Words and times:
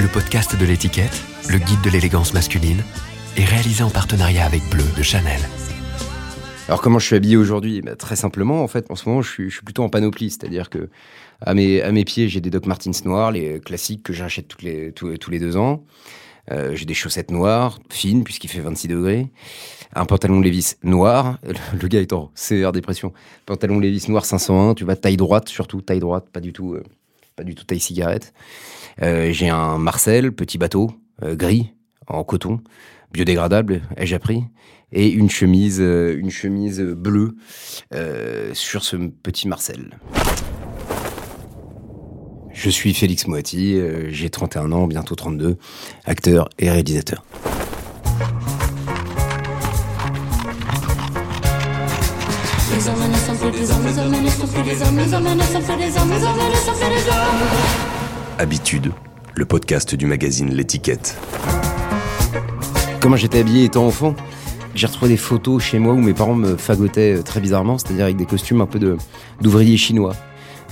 Le 0.00 0.10
podcast 0.10 0.58
de 0.58 0.64
l'étiquette, 0.64 1.22
le 1.50 1.58
guide 1.58 1.82
de 1.82 1.90
l'élégance 1.90 2.32
masculine, 2.32 2.82
est 3.36 3.44
réalisé 3.44 3.82
en 3.82 3.90
partenariat 3.90 4.46
avec 4.46 4.62
Bleu 4.70 4.84
de 4.96 5.02
Chanel. 5.02 5.38
Alors 6.66 6.80
comment 6.80 6.98
je 6.98 7.04
suis 7.04 7.16
habillé 7.16 7.36
aujourd'hui? 7.36 7.82
Bah, 7.82 7.94
Très 7.94 8.16
simplement, 8.16 8.62
en 8.62 8.68
fait, 8.68 8.90
en 8.90 8.96
ce 8.96 9.06
moment, 9.06 9.20
je 9.20 9.30
suis, 9.30 9.50
je 9.50 9.56
suis 9.56 9.64
plutôt 9.64 9.82
en 9.82 9.90
panoplie, 9.90 10.30
c'est-à-dire 10.30 10.70
que 10.70 10.88
à 11.42 11.52
mes, 11.52 11.82
à 11.82 11.92
mes 11.92 12.06
pieds, 12.06 12.30
j'ai 12.30 12.40
des 12.40 12.48
Doc 12.48 12.64
Martens 12.64 13.04
noirs, 13.04 13.32
les 13.32 13.60
classiques 13.60 14.02
que 14.02 14.14
j'achète 14.14 14.48
toutes 14.48 14.62
les, 14.62 14.92
tous, 14.92 15.18
tous 15.18 15.30
les 15.30 15.38
deux 15.38 15.58
ans. 15.58 15.84
Euh, 16.52 16.74
j'ai 16.74 16.86
des 16.86 16.94
chaussettes 16.94 17.30
noires, 17.30 17.80
fines, 17.90 18.24
puisqu'il 18.24 18.48
fait 18.48 18.60
26 18.60 18.88
degrés. 18.88 19.26
Un 19.94 20.06
pantalon 20.06 20.40
Levis 20.40 20.76
noir. 20.82 21.38
Le 21.80 21.86
gars 21.86 22.00
est 22.00 22.14
en 22.14 22.30
sévère 22.34 22.72
dépression. 22.72 23.12
Pantalon 23.44 23.78
Levis 23.78 24.06
noir 24.08 24.24
501, 24.24 24.72
tu 24.72 24.84
vas 24.84 24.96
taille 24.96 25.18
droite, 25.18 25.50
surtout 25.50 25.82
taille 25.82 26.00
droite, 26.00 26.30
pas 26.32 26.40
du 26.40 26.54
tout, 26.54 26.72
euh, 26.72 26.82
pas 27.36 27.44
du 27.44 27.54
tout 27.54 27.64
taille 27.64 27.80
cigarette. 27.80 28.32
Euh, 29.02 29.30
j'ai 29.30 29.50
un 29.50 29.78
Marcel, 29.78 30.32
petit 30.32 30.58
bateau, 30.58 30.90
euh, 31.22 31.36
gris, 31.36 31.74
en 32.08 32.24
coton, 32.24 32.60
biodégradable, 33.12 33.82
ai-je 33.96 34.16
appris 34.16 34.42
et 34.92 35.10
une 35.10 35.28
chemise, 35.28 35.80
euh, 35.80 36.94
bleue 36.94 37.36
sur 38.54 38.84
ce 38.84 38.96
petit 38.96 39.48
Marcel. 39.48 39.98
Je 42.52 42.70
suis 42.70 42.94
Félix 42.94 43.26
Moati, 43.26 43.78
j'ai 44.08 44.30
31 44.30 44.72
ans, 44.72 44.86
bientôt 44.86 45.14
32, 45.14 45.58
acteur 46.06 46.48
et 46.58 46.70
réalisateur. 46.70 47.22
Habitude, 58.38 58.92
le 59.34 59.44
podcast 59.44 59.96
du 59.96 60.06
magazine 60.06 60.54
L'étiquette. 60.54 61.16
Comment 63.00 63.16
j'étais 63.16 63.40
habillé 63.40 63.64
étant 63.64 63.86
enfant 63.86 64.14
J'ai 64.76 64.86
retrouvé 64.86 65.10
des 65.10 65.16
photos 65.16 65.62
chez 65.62 65.80
moi 65.80 65.94
où 65.94 66.00
mes 66.00 66.14
parents 66.14 66.36
me 66.36 66.56
fagotaient 66.56 67.16
euh, 67.16 67.22
très 67.22 67.40
bizarrement, 67.40 67.76
c'est-à-dire 67.76 68.04
avec 68.04 68.16
des 68.16 68.26
costumes 68.26 68.60
un 68.60 68.66
peu 68.66 68.78
de 68.78 68.96
d'ouvriers 69.40 69.76
chinois. 69.76 70.14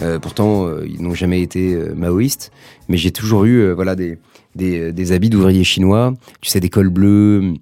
Euh, 0.01 0.19
pourtant, 0.19 0.67
euh, 0.67 0.87
ils 0.89 1.03
n'ont 1.03 1.15
jamais 1.15 1.41
été 1.41 1.75
euh, 1.75 1.95
maoïstes, 1.95 2.51
mais 2.89 2.97
j'ai 2.97 3.13
toujours 3.13 3.45
eu 3.45 3.61
euh, 3.61 3.75
voilà 3.75 3.95
des, 3.95 4.19
des, 4.57 4.81
euh, 4.81 4.93
des 4.93 5.13
habits 5.13 5.31
d'ouvriers 5.31 5.65
chinois, 5.65 6.15
tu 6.41 6.51
sais, 6.51 6.61
des 6.61 6.69
cols 6.69 6.89
bleus, 6.89 7.55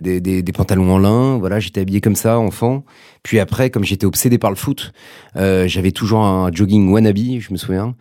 des, 0.00 0.20
des, 0.20 0.42
des 0.42 0.52
pantalons 0.52 0.90
en 0.92 0.98
lin. 0.98 1.38
Voilà, 1.38 1.60
j'étais 1.60 1.80
habillé 1.80 2.00
comme 2.00 2.16
ça, 2.16 2.38
enfant. 2.38 2.84
Puis 3.22 3.38
après, 3.38 3.70
comme 3.70 3.84
j'étais 3.84 4.06
obsédé 4.06 4.38
par 4.38 4.50
le 4.50 4.56
foot, 4.56 4.92
euh, 5.36 5.66
j'avais 5.68 5.92
toujours 5.92 6.20
un 6.20 6.50
jogging 6.52 6.90
wannabe, 6.90 7.38
je 7.38 7.52
me 7.52 7.56
souviens. 7.56 7.94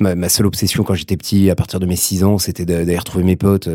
Ma, 0.00 0.14
ma 0.14 0.28
seule 0.28 0.46
obsession 0.46 0.84
quand 0.84 0.94
j'étais 0.94 1.16
petit, 1.16 1.50
à 1.50 1.54
partir 1.54 1.80
de 1.80 1.86
mes 1.86 1.96
6 1.96 2.24
ans, 2.24 2.38
c'était 2.38 2.64
d'aller 2.64 2.96
retrouver 2.96 3.24
mes 3.24 3.36
potes 3.36 3.68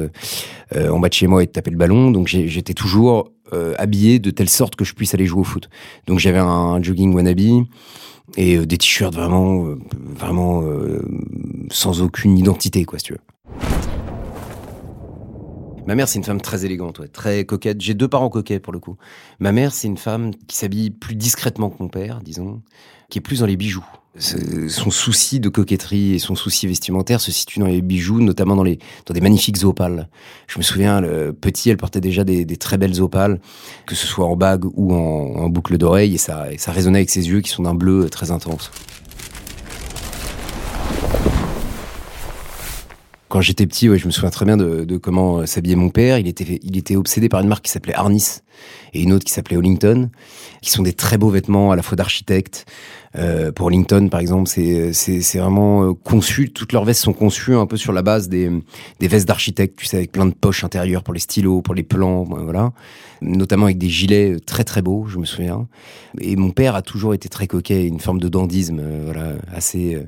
en 0.76 1.00
bas 1.00 1.10
de 1.10 1.14
chez 1.14 1.28
moi 1.28 1.44
et 1.44 1.46
de 1.46 1.52
taper 1.52 1.72
le 1.72 1.78
ballon. 1.78 2.10
Donc 2.12 2.28
j'étais 2.28 2.74
toujours 2.74 3.32
euh, 3.54 3.74
habillé 3.78 4.20
de 4.20 4.32
telle 4.32 4.50
sorte 4.50 4.76
que 4.76 4.86
je 4.86 4.94
puisse 4.94 5.14
aller 5.14 5.26
jouer 5.26 5.42
au 5.42 5.46
foot. 5.46 5.70
Donc 6.08 6.20
j'avais 6.20 6.40
un, 6.40 6.82
jogging 6.82 7.14
wannabe 7.14 7.66
et 8.38 8.58
euh, 8.58 8.66
des 8.66 8.78
t-shirts 8.78 9.14
vraiment, 9.14 9.66
euh, 9.66 9.80
vraiment 9.94 10.64
euh, 10.64 11.02
sans 11.72 12.02
aucune 12.02 12.38
identité, 12.38 12.86
quoi, 12.86 13.00
si 13.00 13.06
tu 13.06 13.14
veux. 13.14 13.20
Ma 15.88 15.94
mère, 15.96 16.08
c'est 16.08 16.18
une 16.18 16.24
femme 16.24 16.42
très 16.42 16.66
élégante, 16.66 17.12
très 17.12 17.46
coquette. 17.46 17.80
J'ai 17.80 17.94
deux 17.94 18.08
parents 18.08 18.30
coquets 18.30 18.60
pour 18.60 18.74
le 18.74 18.80
coup. 18.80 18.98
Ma 19.40 19.52
mère, 19.52 19.72
c'est 19.74 19.88
une 19.88 19.98
femme 19.98 20.32
qui 20.48 20.58
s'habille 20.58 20.90
plus 20.90 21.16
discrètement 21.16 21.70
que 21.70 21.76
mon 21.80 21.90
père, 21.90 22.22
disons, 22.22 22.62
qui 23.10 23.20
est 23.20 23.22
plus 23.22 23.40
dans 23.40 23.46
les 23.46 23.58
bijoux. 23.58 23.86
Son 24.18 24.92
souci 24.92 25.42
de 25.42 25.50
coquetterie 25.50 26.14
et 26.14 26.20
son 26.20 26.36
souci 26.36 26.68
vestimentaire 26.68 27.20
se 27.20 27.34
situe 27.34 27.60
dans 27.60 27.66
les 27.68 27.82
bijoux, 27.82 28.22
notamment 28.22 28.56
dans 28.56 28.64
les 28.64 28.80
dans 29.06 29.14
des 29.14 29.20
magnifiques 29.20 29.62
opales. 29.66 30.08
Je 30.48 30.58
me 30.58 30.64
souviens, 30.64 31.02
le 31.02 31.34
petit, 31.34 31.70
elle 31.70 31.76
portait 31.76 32.00
déjà 32.00 32.24
des, 32.24 32.46
très 32.56 32.78
belles 32.78 33.02
opales, 33.02 33.42
que 33.86 33.94
ce 33.94 34.08
soit 34.08 34.26
en 34.26 34.38
bague 34.38 34.64
ou 34.74 34.94
en, 34.94 35.36
en 35.36 35.50
boucle 35.50 35.78
d'oreille, 35.78 36.16
et 36.16 36.18
ça, 36.18 36.52
et 36.52 36.58
ça 36.58 36.72
résonnait 36.72 37.00
avec 37.00 37.10
ses 37.10 37.28
yeux 37.28 37.42
qui 37.42 37.50
sont 37.50 37.64
d'un 37.64 37.76
bleu 37.76 38.10
très 38.10 38.32
intense. 38.32 38.72
Quand 43.28 43.42
j'étais 43.42 43.66
petit, 43.66 43.88
je 43.98 44.06
me 44.06 44.12
souviens 44.12 44.30
très 44.30 44.46
bien 44.46 44.56
de, 44.56 44.98
comment 44.98 45.40
euh, 45.40 45.46
s'habillait 45.48 45.76
mon 45.76 45.90
père. 45.90 46.20
Il 46.20 46.28
était, 46.28 46.96
obsédé 46.96 47.28
par 47.28 47.42
une 47.42 47.48
marque 47.48 47.66
qui 47.66 47.72
s'appelait 47.72 47.96
Arnis 47.96 48.42
et 48.94 49.02
une 49.02 49.12
autre 49.14 49.26
qui 49.26 49.34
s'appelait 49.34 49.58
Hollington, 49.58 50.10
qui 50.62 50.70
sont 50.70 50.84
des 50.84 50.94
très 50.94 51.18
beaux 51.18 51.30
vêtements 51.30 51.72
à 51.72 51.76
la 51.76 51.82
fois 51.82 51.96
d'architecte. 51.96 52.66
Euh, 53.18 53.52
pour 53.52 53.68
Hollington, 53.68 54.10
par 54.10 54.20
exemple, 54.20 54.48
c'est, 54.48 54.92
vraiment 55.40 55.84
euh, 55.84 55.94
conçu. 55.94 56.52
Toutes 56.52 56.72
leurs 56.72 56.86
vestes 56.86 57.02
sont 57.02 57.14
conçues 57.14 57.56
un 57.56 57.66
peu 57.66 57.78
sur 57.78 57.94
la 57.94 58.04
base 58.04 58.30
des, 58.30 58.52
vestes 59.02 59.28
d'architecte, 59.28 59.80
tu 59.80 59.86
sais, 59.86 59.98
avec 59.98 60.12
plein 60.12 60.28
de 60.28 60.34
poches 60.34 60.64
intérieures 60.64 61.02
pour 61.04 61.14
les 61.14 61.20
stylos, 61.20 61.62
pour 61.62 61.74
les 61.74 61.84
plans, 61.84 62.24
voilà. 62.24 62.74
Notamment 63.22 63.66
avec 63.66 63.80
des 63.80 63.90
gilets 63.90 64.38
très 64.46 64.64
très 64.64 64.84
beaux, 64.84 65.08
je 65.08 65.18
me 65.18 65.26
souviens. 65.26 65.68
Et 66.20 66.36
mon 66.36 66.52
père 66.52 66.76
a 66.76 66.84
toujours 66.84 67.16
été 67.16 67.28
très 67.28 67.48
coquet, 67.48 67.86
une 67.86 68.00
forme 68.00 68.20
de 68.20 68.28
dandisme, 68.28 68.82
voilà, 69.04 69.34
assez, 69.52 69.96
euh, 69.96 70.04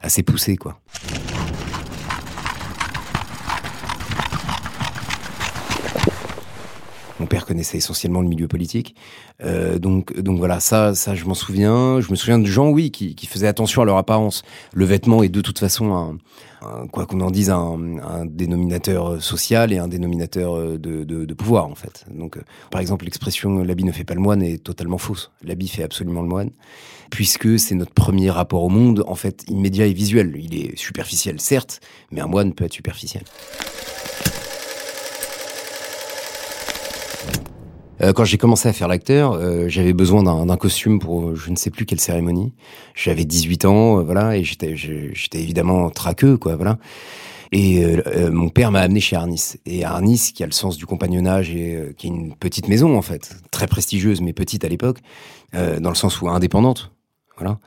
assez 0.00 0.22
poussé, 0.22 0.56
quoi. 0.56 0.78
Mon 7.22 7.28
père 7.28 7.46
connaissait 7.46 7.78
essentiellement 7.78 8.20
le 8.20 8.26
milieu 8.26 8.48
politique, 8.48 8.96
Euh, 9.44 9.78
donc 9.78 10.18
donc 10.20 10.38
voilà 10.38 10.58
ça 10.60 10.94
ça 10.94 11.14
je 11.14 11.24
m'en 11.24 11.34
souviens. 11.34 12.00
Je 12.00 12.10
me 12.10 12.16
souviens 12.16 12.40
de 12.40 12.46
gens 12.46 12.68
oui 12.68 12.90
qui, 12.90 13.14
qui 13.14 13.26
faisaient 13.28 13.46
attention 13.46 13.80
à 13.82 13.84
leur 13.84 13.96
apparence. 13.96 14.42
Le 14.74 14.84
vêtement 14.84 15.22
est 15.22 15.28
de 15.28 15.40
toute 15.40 15.60
façon 15.60 16.18
quoi 16.92 17.06
qu'on 17.06 17.20
en 17.20 17.30
dise 17.30 17.50
un, 17.50 18.24
dénominateur 18.26 19.22
social 19.22 19.72
et 19.72 19.78
un 19.78 19.86
dénominateur 19.86 20.56
euh, 20.56 20.78
de, 20.78 21.04
de, 21.04 21.24
de 21.24 21.34
pouvoir 21.34 21.66
en 21.66 21.76
fait. 21.76 22.04
Donc 22.10 22.36
euh, 22.36 22.42
par 22.72 22.80
exemple 22.80 23.04
l'expression 23.04 23.62
l'habit 23.62 23.84
ne 23.84 23.92
fait 23.92 24.04
pas 24.04 24.14
le 24.14 24.20
moine 24.20 24.42
est 24.42 24.62
totalement 24.62 24.98
fausse. 24.98 25.30
L'habit 25.44 25.68
fait 25.68 25.84
absolument 25.84 26.22
le 26.22 26.28
moine 26.28 26.50
puisque 27.10 27.56
c'est 27.56 27.76
notre 27.76 27.94
premier 27.94 28.30
rapport 28.30 28.64
au 28.64 28.68
monde 28.68 29.04
en 29.06 29.14
fait 29.14 29.44
immédiat 29.48 29.86
et 29.86 29.92
visuel. 29.92 30.34
Il 30.36 30.54
est 30.56 30.76
superficiel 30.76 31.40
certes, 31.40 31.80
mais 32.10 32.20
un 32.20 32.26
moine 32.26 32.52
peut 32.52 32.64
être 32.64 32.72
superficiel. 32.72 33.22
Euh, 38.02 38.12
quand 38.12 38.24
j'ai 38.24 38.38
commencé 38.38 38.68
à 38.68 38.72
faire 38.72 38.88
l'acteur, 38.88 39.32
euh, 39.32 39.68
j'avais 39.68 39.92
besoin 39.92 40.22
d'un 40.22 40.56
costume 40.56 40.98
pour 40.98 41.28
euh, 41.28 41.34
je 41.34 41.50
ne 41.50 41.56
sais 41.56 41.70
plus 41.70 41.86
quelle 41.86 42.00
cérémonie. 42.00 42.52
J'avais 42.94 43.24
18 43.24 43.64
ans, 43.64 44.02
voilà, 44.02 44.36
et 44.36 44.44
j'étais 44.44 44.74
évidemment 45.34 45.90
traqueux, 45.90 46.36
quoi, 46.36 46.56
voilà. 46.56 46.78
Et 47.54 47.84
mon 48.30 48.48
père 48.48 48.70
m'a 48.70 48.80
amené 48.80 48.98
chez 48.98 49.14
Arnis. 49.14 49.56
Et 49.66 49.84
Arnis, 49.84 50.32
qui 50.34 50.42
a 50.42 50.46
le 50.46 50.52
sens 50.52 50.78
du 50.78 50.86
compagnonnage 50.86 51.50
et 51.50 51.94
qui 51.98 52.06
est 52.06 52.10
une 52.10 52.34
petite 52.34 52.66
maison 52.66 52.96
en 52.96 53.02
fait, 53.02 53.36
très 53.50 53.66
prestigieuse 53.66 54.22
mais 54.22 54.32
petite 54.32 54.64
à 54.64 54.68
l'époque, 54.68 55.00
dans 55.52 55.90
le 55.90 55.94
sens 55.94 56.22
où 56.22 56.30
indépendante, 56.30 56.92
voilà, 57.36 57.58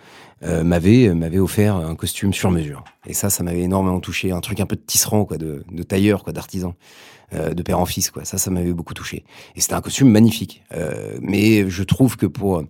euh, 0.46 0.64
m'avait 0.64 1.14
m'avait 1.14 1.40
offert 1.40 1.76
un 1.76 1.96
costume 1.96 2.34
sur 2.34 2.52
mesure. 2.52 2.84
Et 3.08 3.14
ça, 3.14 3.30
ça 3.30 3.44
m'avait 3.44 3.62
énormément 3.62 4.00
touché, 4.00 4.32
un 4.32 4.42
truc 4.42 4.60
un 4.60 4.66
peu 4.66 4.76
de 4.76 4.82
tisserand, 4.82 5.26
quoi, 5.26 5.38
de, 5.38 5.64
tailleur, 5.84 6.24
quoi, 6.24 6.34
d'artisan, 6.34 6.76
euh, 7.34 7.54
de 7.54 7.64
père 7.64 7.80
en 7.80 7.86
fils, 7.86 8.12
quoi. 8.12 8.26
Ça, 8.26 8.38
ça 8.38 8.52
m'avait 8.52 8.74
beaucoup 8.74 8.94
touché. 8.94 9.26
Et 9.56 9.62
c'était 9.62 9.74
un 9.74 9.82
costume 9.82 10.10
magnifique. 10.10 10.64
Euh, 10.74 11.18
mais 11.22 11.70
je 11.70 11.84
trouve 11.84 12.18
que 12.18 12.26
pour 12.26 12.64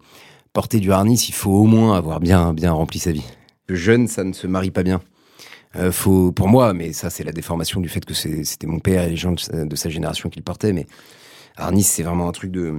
porter 0.54 0.80
du 0.80 0.92
harnis, 0.92 1.26
il 1.28 1.34
faut 1.34 1.52
au 1.52 1.66
moins 1.66 1.98
avoir 1.98 2.20
bien, 2.20 2.54
bien 2.54 2.72
rempli 2.72 3.00
sa 3.00 3.12
vie. 3.12 3.26
Jeune, 3.70 4.08
ça 4.08 4.24
ne 4.24 4.34
se 4.34 4.48
marie 4.48 4.72
pas 4.72 4.84
bien. 4.84 5.02
Euh, 5.76 5.92
faut, 5.92 6.32
pour 6.32 6.48
moi, 6.48 6.74
mais 6.74 6.94
ça, 6.94 7.10
c'est 7.10 7.24
la 7.24 7.32
déformation 7.32 7.82
du 7.82 7.90
fait 7.90 8.04
que 8.06 8.14
c'était 8.14 8.68
mon 8.68 8.80
père 8.80 9.04
et 9.04 9.10
les 9.10 9.18
gens 9.18 9.34
de 9.34 9.76
sa, 9.76 9.90
génération 9.90 10.30
qui 10.30 10.40
le 10.40 10.44
portaient. 10.44 10.74
Mais 10.74 10.86
harnis, 11.58 11.84
c'est 11.84 12.04
vraiment 12.04 12.28
un 12.28 12.32
truc 12.32 12.52
de 12.52 12.76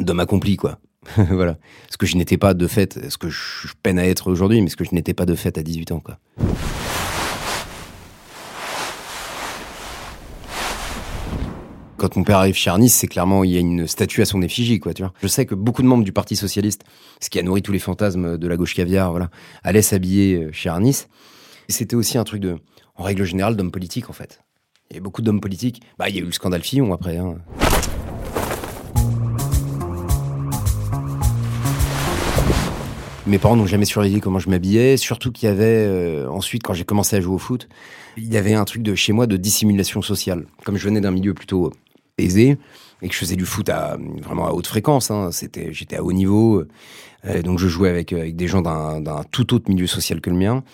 d'homme 0.00 0.20
accompli, 0.20 0.56
quoi. 0.56 0.78
voilà. 1.30 1.58
Ce 1.90 1.96
que 1.96 2.06
je 2.06 2.16
n'étais 2.16 2.38
pas 2.38 2.54
de 2.54 2.66
fait, 2.66 3.10
ce 3.10 3.18
que 3.18 3.28
je 3.28 3.68
peine 3.82 3.98
à 3.98 4.06
être 4.06 4.30
aujourd'hui, 4.30 4.60
mais 4.62 4.68
ce 4.68 4.76
que 4.76 4.84
je 4.84 4.94
n'étais 4.94 5.14
pas 5.14 5.26
de 5.26 5.34
fait 5.34 5.58
à 5.58 5.62
18 5.62 5.92
ans, 5.92 6.00
quoi. 6.00 6.18
quand 12.02 12.16
mon 12.16 12.24
père 12.24 12.38
arrive 12.38 12.56
chez 12.56 12.68
Arnis, 12.68 12.88
c'est 12.88 13.06
clairement, 13.06 13.44
il 13.44 13.52
y 13.52 13.56
a 13.56 13.60
une 13.60 13.86
statue 13.86 14.22
à 14.22 14.24
son 14.24 14.42
effigie, 14.42 14.80
quoi, 14.80 14.92
tu 14.92 15.02
vois. 15.02 15.12
Je 15.22 15.28
sais 15.28 15.46
que 15.46 15.54
beaucoup 15.54 15.82
de 15.82 15.86
membres 15.86 16.02
du 16.02 16.10
Parti 16.10 16.34
Socialiste, 16.34 16.82
ce 17.20 17.30
qui 17.30 17.38
a 17.38 17.42
nourri 17.44 17.62
tous 17.62 17.70
les 17.70 17.78
fantasmes 17.78 18.38
de 18.38 18.48
la 18.48 18.56
gauche 18.56 18.74
caviar, 18.74 19.12
voilà, 19.12 19.30
allaient 19.62 19.82
s'habiller 19.82 20.34
euh, 20.34 20.50
chez 20.50 20.68
Arnis. 20.68 21.06
C'était 21.68 21.94
aussi 21.94 22.18
un 22.18 22.24
truc 22.24 22.40
de, 22.40 22.58
en 22.96 23.04
règle 23.04 23.22
générale, 23.22 23.54
d'hommes 23.54 23.70
politiques, 23.70 24.10
en 24.10 24.12
fait. 24.12 24.40
Il 24.90 24.96
y 24.96 24.98
a 24.98 25.00
beaucoup 25.00 25.22
d'hommes 25.22 25.40
politiques. 25.40 25.80
Bah, 25.96 26.08
il 26.08 26.16
y 26.16 26.18
a 26.18 26.22
eu 26.22 26.24
le 26.24 26.32
scandale 26.32 26.62
Fillon 26.62 26.92
après, 26.92 27.18
hein. 27.18 27.36
Mes 33.24 33.38
parents 33.38 33.54
n'ont 33.54 33.66
jamais 33.66 33.84
surveillé 33.84 34.20
comment 34.20 34.40
je 34.40 34.50
m'habillais, 34.50 34.96
surtout 34.96 35.30
qu'il 35.30 35.48
y 35.48 35.52
avait 35.52 35.86
euh, 35.86 36.28
ensuite 36.28 36.64
quand 36.64 36.74
j'ai 36.74 36.84
commencé 36.84 37.14
à 37.14 37.20
jouer 37.20 37.34
au 37.34 37.38
foot, 37.38 37.68
il 38.16 38.32
y 38.32 38.36
avait 38.36 38.54
un 38.54 38.64
truc 38.64 38.82
de 38.82 38.96
chez 38.96 39.12
moi 39.12 39.28
de 39.28 39.36
dissimulation 39.36 40.02
sociale. 40.02 40.46
Comme 40.64 40.76
je 40.76 40.84
venais 40.84 41.00
d'un 41.00 41.12
milieu 41.12 41.32
plutôt 41.32 41.72
aisé 42.18 42.58
et 43.00 43.08
que 43.08 43.14
je 43.14 43.18
faisais 43.18 43.36
du 43.36 43.46
foot 43.46 43.68
à 43.68 43.96
vraiment 44.22 44.48
à 44.48 44.50
haute 44.50 44.66
fréquence, 44.66 45.12
hein, 45.12 45.30
c'était 45.30 45.72
j'étais 45.72 45.96
à 45.96 46.02
haut 46.02 46.12
niveau, 46.12 46.64
euh, 47.24 47.42
donc 47.42 47.60
je 47.60 47.68
jouais 47.68 47.90
avec 47.90 48.12
avec 48.12 48.34
des 48.34 48.48
gens 48.48 48.60
d'un 48.60 49.22
tout 49.30 49.54
autre 49.54 49.68
milieu 49.68 49.86
social 49.86 50.20
que 50.20 50.28
le 50.28 50.36
mien. 50.36 50.64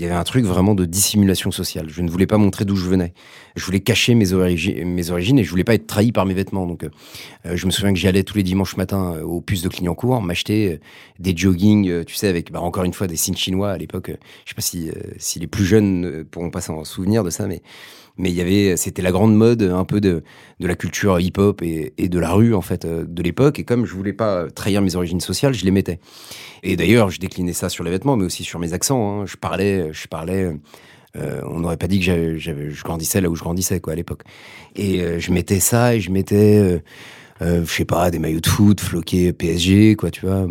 Il 0.00 0.04
y 0.04 0.06
avait 0.06 0.16
un 0.16 0.24
truc 0.24 0.46
vraiment 0.46 0.74
de 0.74 0.86
dissimulation 0.86 1.50
sociale. 1.50 1.90
Je 1.90 2.00
ne 2.00 2.08
voulais 2.08 2.26
pas 2.26 2.38
montrer 2.38 2.64
d'où 2.64 2.74
je 2.74 2.88
venais. 2.88 3.12
Je 3.54 3.62
voulais 3.66 3.80
cacher 3.80 4.14
mes, 4.14 4.32
mes 4.32 5.10
origines 5.10 5.38
et 5.38 5.44
je 5.44 5.50
voulais 5.50 5.62
pas 5.62 5.74
être 5.74 5.86
trahi 5.86 6.10
par 6.10 6.24
mes 6.24 6.32
vêtements. 6.32 6.66
Donc, 6.66 6.84
euh, 6.84 7.54
je 7.54 7.66
me 7.66 7.70
souviens 7.70 7.92
que 7.92 7.98
j'y 7.98 8.08
allais 8.08 8.22
tous 8.22 8.38
les 8.38 8.42
dimanches 8.42 8.78
matins 8.78 9.16
euh, 9.16 9.22
au 9.24 9.42
puce 9.42 9.60
de 9.60 9.68
Clignancourt, 9.68 10.22
m'acheter 10.22 10.72
euh, 10.72 10.80
des 11.18 11.36
joggings, 11.36 12.06
tu 12.06 12.14
sais, 12.14 12.28
avec 12.28 12.50
bah, 12.50 12.62
encore 12.62 12.84
une 12.84 12.94
fois 12.94 13.08
des 13.08 13.16
signes 13.16 13.36
chinois 13.36 13.72
à 13.72 13.76
l'époque. 13.76 14.10
je 14.46 14.48
sais 14.48 14.54
pas 14.54 14.62
si, 14.62 14.90
si 15.18 15.38
les 15.38 15.46
plus 15.46 15.66
jeunes 15.66 16.24
pourront 16.30 16.50
pas 16.50 16.62
s'en 16.62 16.82
souvenir 16.84 17.22
de 17.22 17.28
ça, 17.28 17.46
mais 17.46 17.60
mais 18.20 18.30
il 18.30 18.36
y 18.36 18.40
avait, 18.40 18.76
c'était 18.76 19.02
la 19.02 19.10
grande 19.10 19.34
mode 19.34 19.62
un 19.62 19.84
peu 19.84 20.00
de, 20.00 20.22
de 20.60 20.66
la 20.66 20.76
culture 20.76 21.18
hip-hop 21.18 21.62
et, 21.62 21.92
de 21.96 22.18
la 22.18 22.32
rue 22.32 22.54
en 22.54 22.60
fait 22.60 22.86
de 22.86 23.22
l'époque. 23.22 23.58
Et 23.58 23.64
comme 23.64 23.86
je 23.86 23.94
voulais 23.94 24.12
pas 24.12 24.48
trahir 24.50 24.82
mes 24.82 24.94
origines 24.94 25.20
sociales, 25.20 25.54
je 25.54 25.64
les 25.64 25.70
mettais. 25.70 26.00
Et 26.62 26.76
d'ailleurs, 26.76 27.10
je 27.10 27.18
déclinais 27.18 27.54
ça 27.54 27.68
sur 27.68 27.82
les 27.82 27.90
vêtements, 27.90 28.16
mais 28.16 28.24
aussi 28.24 28.44
sur 28.44 28.58
mes 28.58 28.72
accents. 28.74 29.22
Hein. 29.22 29.26
Je 29.26 29.36
parlais, 29.36 29.88
je 29.92 30.06
parlais. 30.06 30.52
Euh, 31.16 31.40
on 31.46 31.60
n'aurait 31.60 31.76
pas 31.76 31.88
dit 31.88 32.00
que 32.00 32.36
je 32.38 32.82
grandissais 32.84 33.20
là 33.20 33.28
où 33.28 33.34
je 33.34 33.42
grandissais 33.42 33.80
quoi 33.80 33.94
à 33.94 33.96
l'époque. 33.96 34.22
Et 34.76 35.00
euh, 35.00 35.18
je 35.18 35.32
mettais 35.32 35.60
ça 35.60 35.94
et 35.94 36.00
je 36.00 36.10
mettais, 36.10 36.58
euh, 36.58 36.78
euh, 37.42 37.64
je 37.64 37.72
sais 37.72 37.84
pas, 37.84 38.10
des 38.10 38.18
maillots 38.18 38.40
de 38.40 38.46
foot 38.46 38.80
floqués 38.80 39.32
PSG 39.32 39.96
quoi, 39.96 40.10
tu 40.10 40.26
vois, 40.26 40.46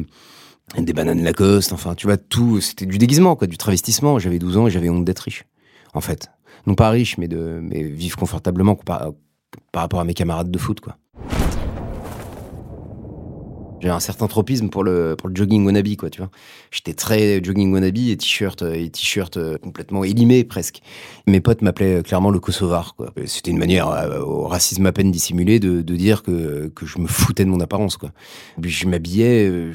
des 0.78 0.94
bananes 0.94 1.24
Lacoste, 1.24 1.72
enfin 1.72 1.96
tu 1.96 2.08
vois 2.08 2.18
tout. 2.18 2.60
C'était 2.62 2.86
du 2.86 2.98
déguisement 2.98 3.36
quoi, 3.36 3.48
du 3.48 3.58
travestissement. 3.58 4.20
J'avais 4.20 4.40
12 4.40 4.58
ans 4.58 4.68
et 4.68 4.72
j'avais 4.72 4.90
honte 4.90 5.06
d'être 5.06 5.20
riche, 5.20 5.46
en 5.94 6.02
fait 6.02 6.30
non 6.70 6.76
pas 6.76 6.92
riche, 6.92 7.18
mais 7.18 7.28
de 7.28 7.60
mais 7.62 7.84
vivre 7.84 8.16
confortablement 8.16 8.76
par, 8.76 9.12
par 9.72 9.82
rapport 9.82 10.00
à 10.00 10.04
mes 10.06 10.14
camarades 10.14 10.52
de 10.52 10.58
foot, 10.60 10.80
quoi. 10.80 10.98
J'ai 13.82 13.90
un 13.90 14.02
certain 14.02 14.28
tropisme 14.28 14.70
pour 14.70 14.84
le, 14.84 15.16
pour 15.18 15.30
le 15.30 15.36
jogging 15.36 15.66
wannabe, 15.66 15.96
quoi, 15.96 16.10
tu 16.10 16.20
vois. 16.20 16.30
J'étais 16.70 16.94
très 16.94 17.42
jogging 17.42 17.74
wannabe 17.74 17.98
et 17.98 18.18
t-shirt, 18.18 18.62
et 18.62 18.90
t-shirt 18.90 19.38
euh, 19.38 19.58
complètement 19.58 20.04
élimé, 20.04 20.44
presque. 20.44 20.82
Mes 21.28 21.40
potes 21.40 21.62
m'appelaient 21.62 22.04
clairement 22.04 22.30
le 22.30 22.40
Kosovar, 22.40 22.94
quoi. 22.96 23.14
C'était 23.26 23.52
une 23.52 23.58
manière, 23.58 23.88
euh, 23.88 24.20
au 24.20 24.48
racisme 24.48 24.86
à 24.86 24.92
peine 24.92 25.12
dissimulé, 25.12 25.60
de, 25.60 25.82
de 25.82 25.96
dire 25.96 26.24
que, 26.24 26.68
que 26.76 26.86
je 26.86 27.00
me 27.00 27.08
foutais 27.08 27.46
de 27.46 27.50
mon 27.50 27.62
apparence, 27.62 27.96
quoi. 27.96 28.12
Je 28.62 28.86
m'habillais 28.86 29.48
euh, 29.48 29.74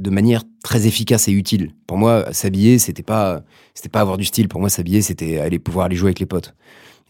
de 0.00 0.10
manière 0.10 0.42
très 0.62 0.86
efficace 0.86 1.28
et 1.28 1.32
utile. 1.32 1.72
Pour 1.86 1.98
moi, 1.98 2.32
s'habiller, 2.32 2.78
c'était 2.78 3.02
pas, 3.02 3.42
c'était 3.74 3.88
pas 3.88 4.00
avoir 4.00 4.16
du 4.16 4.24
style. 4.24 4.48
Pour 4.48 4.60
moi, 4.60 4.70
s'habiller, 4.70 5.02
c'était 5.02 5.38
aller 5.38 5.58
pouvoir 5.58 5.86
aller 5.86 5.96
jouer 5.96 6.08
avec 6.08 6.20
les 6.20 6.26
potes. 6.26 6.54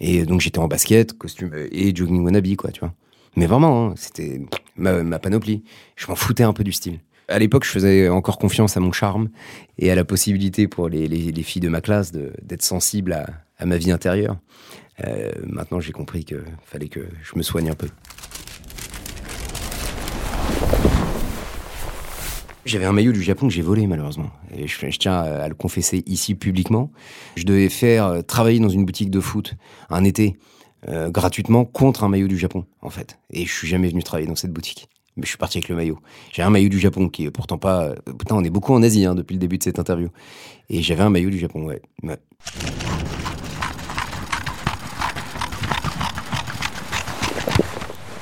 Et 0.01 0.25
donc, 0.25 0.41
j'étais 0.41 0.59
en 0.59 0.67
basket, 0.67 1.17
costume 1.17 1.53
et 1.71 1.95
jogging 1.95 2.25
wannabe, 2.25 2.57
quoi, 2.57 2.73
tu 2.73 2.81
vois. 2.81 2.95
Mais 3.37 3.47
vraiment, 3.47 3.91
hein, 3.91 3.95
c'était 3.97 4.41
ma, 4.77 5.19
panoplie. 5.19 5.63
Je 5.97 6.09
m'en 6.09 6.17
foutais 6.17 6.43
un 6.43 6.53
peu 6.53 6.65
du 6.65 6.73
style. 6.73 7.01
À 7.29 7.39
l'époque, 7.39 7.65
je 7.65 7.71
faisais 7.71 8.09
encore 8.09 8.39
confiance 8.39 8.77
à 8.77 8.81
mon 8.81 8.91
charme 8.91 9.29
et 9.79 9.91
à 9.91 9.95
la 9.95 10.05
possibilité 10.05 10.67
pour 10.67 10.89
les, 10.89 11.07
les, 11.07 11.43
filles 11.45 11.63
de 11.63 11.69
ma 11.69 11.81
classe 11.81 12.11
d'être 12.11 12.63
sensibles 12.63 13.13
à, 13.13 13.27
à, 13.59 13.67
ma 13.67 13.77
vie 13.77 13.93
intérieure. 13.93 14.37
Euh, 15.07 15.31
maintenant, 15.47 15.79
j'ai 15.79 15.93
compris 15.93 16.25
qu'il 16.25 16.43
fallait 16.65 16.89
que 16.89 17.07
je 17.23 17.37
me 17.37 17.43
soigne 17.43 17.71
un 17.71 17.75
peu. 17.75 17.89
J'avais 22.71 22.85
un 22.85 22.93
maillot 22.93 23.11
du 23.11 23.21
Japon 23.21 23.49
que 23.49 23.53
j'ai 23.53 23.63
volé 23.63 23.89
malheureusement. 23.89 24.31
Et 24.57 24.69
je, 24.69 24.97
tiens 24.97 25.19
à, 25.19 25.49
le 25.49 25.57
confesser 25.57 26.05
ici 26.07 26.37
publiquement. 26.37 26.93
Je 27.35 27.43
devais 27.43 27.69
faire 27.69 28.07
euh, 28.07 28.23
travailler 28.23 28.61
dans 28.61 28.69
une 28.69 28.85
boutique 28.85 29.11
de 29.11 29.19
foot 29.19 29.55
un 29.89 30.05
été 30.05 30.37
euh, 30.89 31.11
gratuitement 31.11 31.65
contre 31.65 32.05
un 32.05 32.09
maillot 32.09 32.29
du 32.29 32.39
Japon 32.39 32.67
en 32.81 32.89
fait. 32.89 33.19
Et 33.31 33.45
je 33.45 33.53
suis 33.53 33.67
jamais 33.67 33.89
venu 33.89 34.05
travailler 34.05 34.29
dans 34.29 34.37
cette 34.37 34.53
boutique. 34.53 34.89
Mais 35.17 35.25
je 35.25 35.31
suis 35.31 35.37
parti 35.37 35.59
avec 35.59 35.69
le 35.69 35.75
maillot. 35.75 35.99
J'ai 36.31 36.43
un 36.43 36.51
maillot 36.51 36.69
du 36.69 36.79
Japon 36.79 37.09
qui 37.09 37.25
est 37.25 37.33
pourtant 37.33 37.59
pas. 37.59 37.87
Euh, 37.87 37.95
putain, 38.17 38.37
on 38.37 38.45
est 38.45 38.51
beaucoup 38.51 38.73
en 38.73 38.85
Asie 38.85 39.05
hein, 39.05 39.17
depuis 39.17 39.35
le 39.35 39.41
début 39.41 39.59
de 39.59 39.65
cette 39.65 39.81
interview. 39.81 40.11
Et 40.69 40.81
j'avais 40.81 41.03
un 41.03 41.11
maillot 41.11 41.31
du 41.31 41.41
Japon, 41.41 41.65
ouais. 41.65 41.83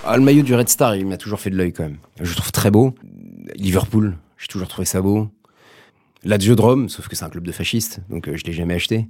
Ah, 0.06 0.16
le 0.16 0.22
maillot 0.22 0.42
du 0.42 0.54
Red 0.54 0.70
Star, 0.70 0.96
il 0.96 1.06
m'a 1.06 1.18
toujours 1.18 1.38
fait 1.38 1.50
de 1.50 1.56
l'œil 1.56 1.74
quand 1.74 1.82
même. 1.82 1.98
Je 2.18 2.30
le 2.30 2.34
trouve 2.34 2.50
très 2.50 2.70
beau. 2.70 2.94
Liverpool, 3.56 4.16
j'ai 4.38 4.46
toujours 4.46 4.68
trouvé 4.68 4.86
ça 4.86 5.02
beau. 5.02 5.28
Rome, 6.24 6.88
sauf 6.88 7.08
que 7.08 7.16
c'est 7.16 7.24
un 7.24 7.30
club 7.30 7.44
de 7.44 7.52
fascistes, 7.52 8.00
donc 8.08 8.28
euh, 8.28 8.36
je 8.36 8.44
l'ai 8.44 8.52
jamais 8.52 8.74
acheté. 8.74 9.06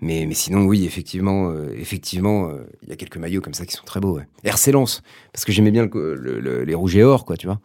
Mais, 0.00 0.26
mais 0.26 0.34
sinon, 0.34 0.64
oui, 0.64 0.84
effectivement, 0.84 1.50
euh, 1.50 1.74
effectivement, 1.78 2.50
euh, 2.50 2.66
il 2.82 2.90
y 2.90 2.92
a 2.92 2.96
quelques 2.96 3.16
maillots 3.16 3.40
comme 3.40 3.54
ça 3.54 3.64
qui 3.64 3.74
sont 3.74 3.84
très 3.84 4.00
beaux. 4.00 4.16
Ouais. 4.16 4.26
RC 4.44 4.72
Lens, 4.72 5.02
parce 5.32 5.44
que 5.44 5.52
j'aimais 5.52 5.70
bien 5.70 5.88
le, 5.92 6.64
les 6.64 6.74
rouges 6.74 6.96
et 6.96 7.02
or, 7.02 7.24
quoi, 7.24 7.36
tu 7.36 7.46
vois. 7.46 7.60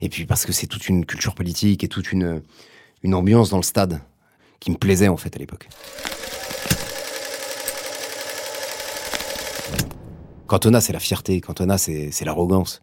Et 0.00 0.08
puis 0.08 0.24
parce 0.24 0.46
que 0.46 0.52
c'est 0.52 0.66
toute 0.66 0.88
une 0.88 1.04
culture 1.04 1.34
politique 1.34 1.84
et 1.84 1.88
toute 1.88 2.12
une, 2.12 2.42
une 3.02 3.14
ambiance 3.14 3.50
dans 3.50 3.58
le 3.58 3.62
stade 3.62 4.00
qui 4.60 4.70
me 4.70 4.76
plaisait 4.76 5.08
en 5.08 5.18
fait 5.18 5.36
à 5.36 5.38
l'époque. 5.38 5.68
Cantona, 10.46 10.80
c'est 10.80 10.92
la 10.92 11.00
fierté. 11.00 11.40
Cantona, 11.40 11.78
c'est 11.78 12.24
l'arrogance. 12.24 12.80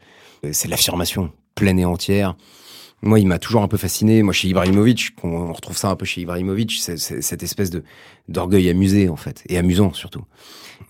C'est 0.52 0.68
l'affirmation 0.68 1.32
pleine 1.56 1.80
et 1.80 1.86
entière. 1.86 2.36
Moi, 3.04 3.20
il 3.20 3.28
m'a 3.28 3.40
toujours 3.40 3.64
un 3.64 3.68
peu 3.68 3.78
fasciné. 3.78 4.22
Moi, 4.22 4.34
chez 4.34 4.48
Ibrahimovic, 4.48 5.16
on 5.24 5.52
retrouve 5.52 5.78
ça 5.78 5.90
un 5.90 5.96
peu 5.96 6.06
chez 6.06 6.22
Ibrahimovic, 6.22 6.74
c'est 6.80 6.98
cette 6.98 7.44
espèce 7.44 7.72
de 7.72 7.84
d'orgueil 8.30 8.70
amusé 8.70 9.10
en 9.10 9.16
fait, 9.16 9.44
et 9.50 9.58
amusant 9.58 9.92
surtout. 9.94 10.24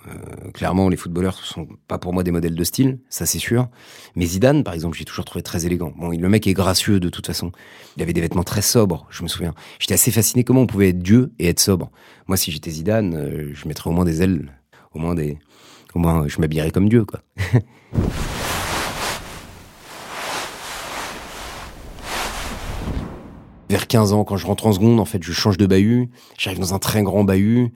Euh, 0.07 0.51
clairement, 0.51 0.89
les 0.89 0.97
footballeurs 0.97 1.37
sont 1.43 1.67
pas 1.87 1.97
pour 1.97 2.13
moi 2.13 2.23
des 2.23 2.31
modèles 2.31 2.55
de 2.55 2.63
style, 2.63 2.99
ça 3.09 3.25
c'est 3.25 3.39
sûr. 3.39 3.67
Mais 4.15 4.25
Zidane, 4.25 4.63
par 4.63 4.73
exemple, 4.73 4.97
j'ai 4.97 5.05
toujours 5.05 5.25
trouvé 5.25 5.41
très 5.41 5.65
élégant. 5.65 5.93
Bon, 5.97 6.09
le 6.09 6.29
mec 6.29 6.47
est 6.47 6.53
gracieux 6.53 6.99
de 6.99 7.09
toute 7.09 7.27
façon. 7.27 7.51
Il 7.95 8.03
avait 8.03 8.13
des 8.13 8.21
vêtements 8.21 8.43
très 8.43 8.61
sobres, 8.61 9.07
je 9.09 9.23
me 9.23 9.27
souviens. 9.27 9.53
J'étais 9.79 9.93
assez 9.93 10.11
fasciné 10.11 10.43
comment 10.43 10.61
on 10.61 10.67
pouvait 10.67 10.89
être 10.89 10.99
Dieu 10.99 11.31
et 11.39 11.47
être 11.47 11.59
sobre. 11.59 11.91
Moi, 12.27 12.37
si 12.37 12.51
j'étais 12.51 12.71
Zidane, 12.71 13.13
euh, 13.15 13.51
je 13.53 13.67
mettrais 13.67 13.89
au 13.89 13.93
moins 13.93 14.05
des 14.05 14.21
ailes, 14.21 14.51
au 14.93 14.99
moins 14.99 15.15
des, 15.15 15.37
au 15.93 15.99
moins, 15.99 16.27
je 16.27 16.39
m'habillerais 16.39 16.71
comme 16.71 16.89
Dieu, 16.89 17.05
quoi. 17.05 17.21
vers 23.71 23.87
15 23.87 24.13
ans, 24.13 24.23
quand 24.23 24.37
je 24.37 24.45
rentre 24.45 24.67
en 24.67 24.73
seconde, 24.73 24.99
en 24.99 25.05
fait, 25.05 25.23
je 25.23 25.31
change 25.31 25.57
de 25.57 25.65
bahut. 25.65 26.09
J'arrive 26.37 26.59
dans 26.59 26.73
un 26.73 26.79
très 26.79 27.01
grand 27.01 27.23
bahut. 27.23 27.71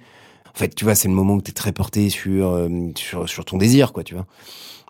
En 0.53 0.57
fait, 0.57 0.75
tu 0.75 0.83
vois, 0.83 0.93
c'est 0.93 1.07
le 1.07 1.13
moment 1.13 1.35
où 1.35 1.41
tu 1.41 1.51
es 1.51 1.53
très 1.53 1.71
porté 1.71 2.09
sur, 2.09 2.49
euh, 2.49 2.69
sur, 2.95 3.27
sur 3.27 3.45
ton 3.45 3.57
désir, 3.57 3.93
quoi, 3.93 4.03
tu 4.03 4.13
vois 4.13 4.27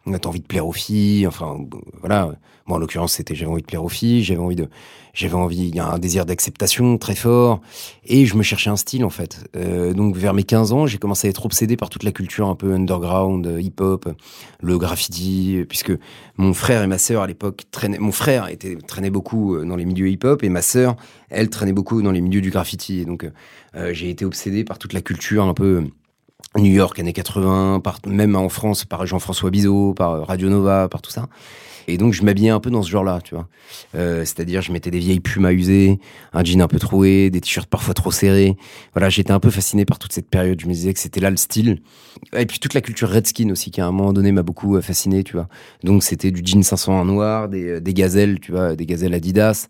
on 0.05 0.13
a 0.13 0.27
envie 0.27 0.39
de 0.39 0.45
plaire 0.45 0.67
aux 0.67 0.71
filles, 0.71 1.27
enfin 1.27 1.57
voilà. 1.99 2.31
Moi 2.67 2.77
en 2.77 2.79
l'occurrence 2.79 3.13
c'était 3.13 3.35
j'avais 3.35 3.51
envie 3.51 3.61
de 3.61 3.67
plaire 3.67 3.83
aux 3.83 3.89
filles, 3.89 4.23
j'avais 4.23 4.39
envie 4.39 4.55
de, 4.55 4.67
j'avais 5.13 5.35
envie, 5.35 5.67
il 5.67 5.75
y 5.75 5.79
a 5.79 5.87
un 5.87 5.99
désir 5.99 6.25
d'acceptation 6.25 6.97
très 6.97 7.13
fort 7.13 7.61
et 8.05 8.25
je 8.25 8.35
me 8.35 8.41
cherchais 8.41 8.71
un 8.71 8.75
style 8.75 9.05
en 9.05 9.11
fait. 9.11 9.43
Euh, 9.55 9.93
donc 9.93 10.15
vers 10.15 10.33
mes 10.33 10.43
15 10.43 10.73
ans 10.73 10.87
j'ai 10.87 10.97
commencé 10.97 11.27
à 11.27 11.29
être 11.29 11.45
obsédé 11.45 11.77
par 11.77 11.89
toute 11.89 12.03
la 12.03 12.11
culture 12.11 12.47
un 12.47 12.55
peu 12.55 12.73
underground, 12.73 13.57
hip-hop, 13.59 14.09
le 14.61 14.77
graffiti, 14.79 15.63
puisque 15.69 15.93
mon 16.37 16.53
frère 16.53 16.81
et 16.81 16.87
ma 16.87 16.97
sœur 16.97 17.21
à 17.21 17.27
l'époque 17.27 17.63
traînaient, 17.69 17.99
mon 17.99 18.11
frère 18.11 18.49
était 18.49 18.75
traînait 18.75 19.11
beaucoup 19.11 19.55
euh, 19.55 19.65
dans 19.65 19.75
les 19.75 19.85
milieux 19.85 20.09
hip-hop 20.09 20.43
et 20.43 20.49
ma 20.49 20.63
sœur 20.63 20.95
elle 21.29 21.49
traînait 21.49 21.73
beaucoup 21.73 22.01
dans 22.01 22.11
les 22.11 22.21
milieux 22.21 22.41
du 22.41 22.49
graffiti 22.49 23.05
donc 23.05 23.29
euh, 23.75 23.93
j'ai 23.93 24.09
été 24.09 24.25
obsédé 24.25 24.63
par 24.63 24.79
toute 24.79 24.93
la 24.93 25.01
culture 25.01 25.43
un 25.45 25.53
peu 25.53 25.83
New 26.57 26.71
York 26.71 26.99
années 26.99 27.13
80, 27.13 27.81
par, 27.83 27.99
même 28.07 28.35
en 28.35 28.49
France 28.49 28.85
par 28.85 29.05
Jean-François 29.05 29.49
Bizot, 29.49 29.93
par 29.93 30.25
Radio 30.27 30.49
Nova, 30.49 30.87
par 30.89 31.01
tout 31.01 31.11
ça. 31.11 31.27
Et 31.87 31.97
donc 31.97 32.13
je 32.13 32.23
m'habillais 32.23 32.49
un 32.49 32.59
peu 32.59 32.71
dans 32.71 32.81
ce 32.81 32.89
genre-là, 32.89 33.19
tu 33.23 33.35
vois. 33.35 33.47
Euh, 33.93 34.21
C'est-à-dire 34.21 34.61
je 34.61 34.71
mettais 34.71 34.89
des 34.89 34.99
vieilles 34.99 35.19
plumes 35.19 35.45
à 35.45 35.53
user, 35.53 35.99
un 36.33 36.43
jean 36.43 36.61
un 36.61 36.67
peu 36.67 36.79
troué, 36.79 37.29
des 37.29 37.41
t-shirts 37.41 37.69
parfois 37.69 37.93
trop 37.93 38.11
serrés. 38.11 38.55
Voilà, 38.93 39.09
j'étais 39.09 39.31
un 39.31 39.39
peu 39.39 39.51
fasciné 39.51 39.85
par 39.85 39.99
toute 39.99 40.11
cette 40.11 40.29
période. 40.29 40.59
Je 40.59 40.65
me 40.65 40.73
disais 40.73 40.93
que 40.93 40.99
c'était 40.99 41.19
là 41.19 41.29
le 41.29 41.37
style. 41.37 41.81
Et 42.35 42.45
puis 42.45 42.59
toute 42.59 42.73
la 42.73 42.81
culture 42.81 43.09
Redskin 43.09 43.49
aussi, 43.51 43.69
qui 43.69 43.81
à 43.81 43.85
un 43.85 43.91
moment 43.91 44.13
donné 44.13 44.31
m'a 44.31 44.43
beaucoup 44.43 44.75
euh, 44.75 44.81
fasciné, 44.81 45.23
tu 45.23 45.33
vois. 45.33 45.47
Donc 45.83 46.03
c'était 46.03 46.31
du 46.31 46.41
jean 46.43 46.63
501 46.63 47.05
noir, 47.05 47.49
des, 47.49 47.67
euh, 47.67 47.79
des 47.81 47.93
gazelles, 47.93 48.39
tu 48.39 48.51
vois, 48.51 48.75
des 48.75 48.85
gazelles 48.85 49.13
Adidas, 49.13 49.67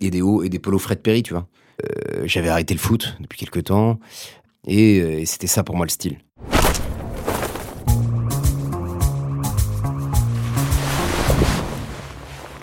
et 0.00 0.10
des 0.10 0.22
hauts 0.22 0.42
et 0.42 0.48
des 0.48 0.58
polos 0.58 0.80
Fred 0.80 1.00
Perry, 1.00 1.22
tu 1.22 1.32
vois. 1.32 1.48
Euh, 1.82 2.22
J'avais 2.26 2.48
arrêté 2.48 2.74
le 2.74 2.80
foot 2.80 3.16
depuis 3.20 3.38
quelques 3.38 3.64
temps. 3.64 3.98
Euh, 4.68 5.20
et, 5.20 5.26
c'était 5.26 5.46
ça 5.46 5.64
pour 5.64 5.76
moi 5.76 5.86
le 5.86 5.90
style. 5.90 6.18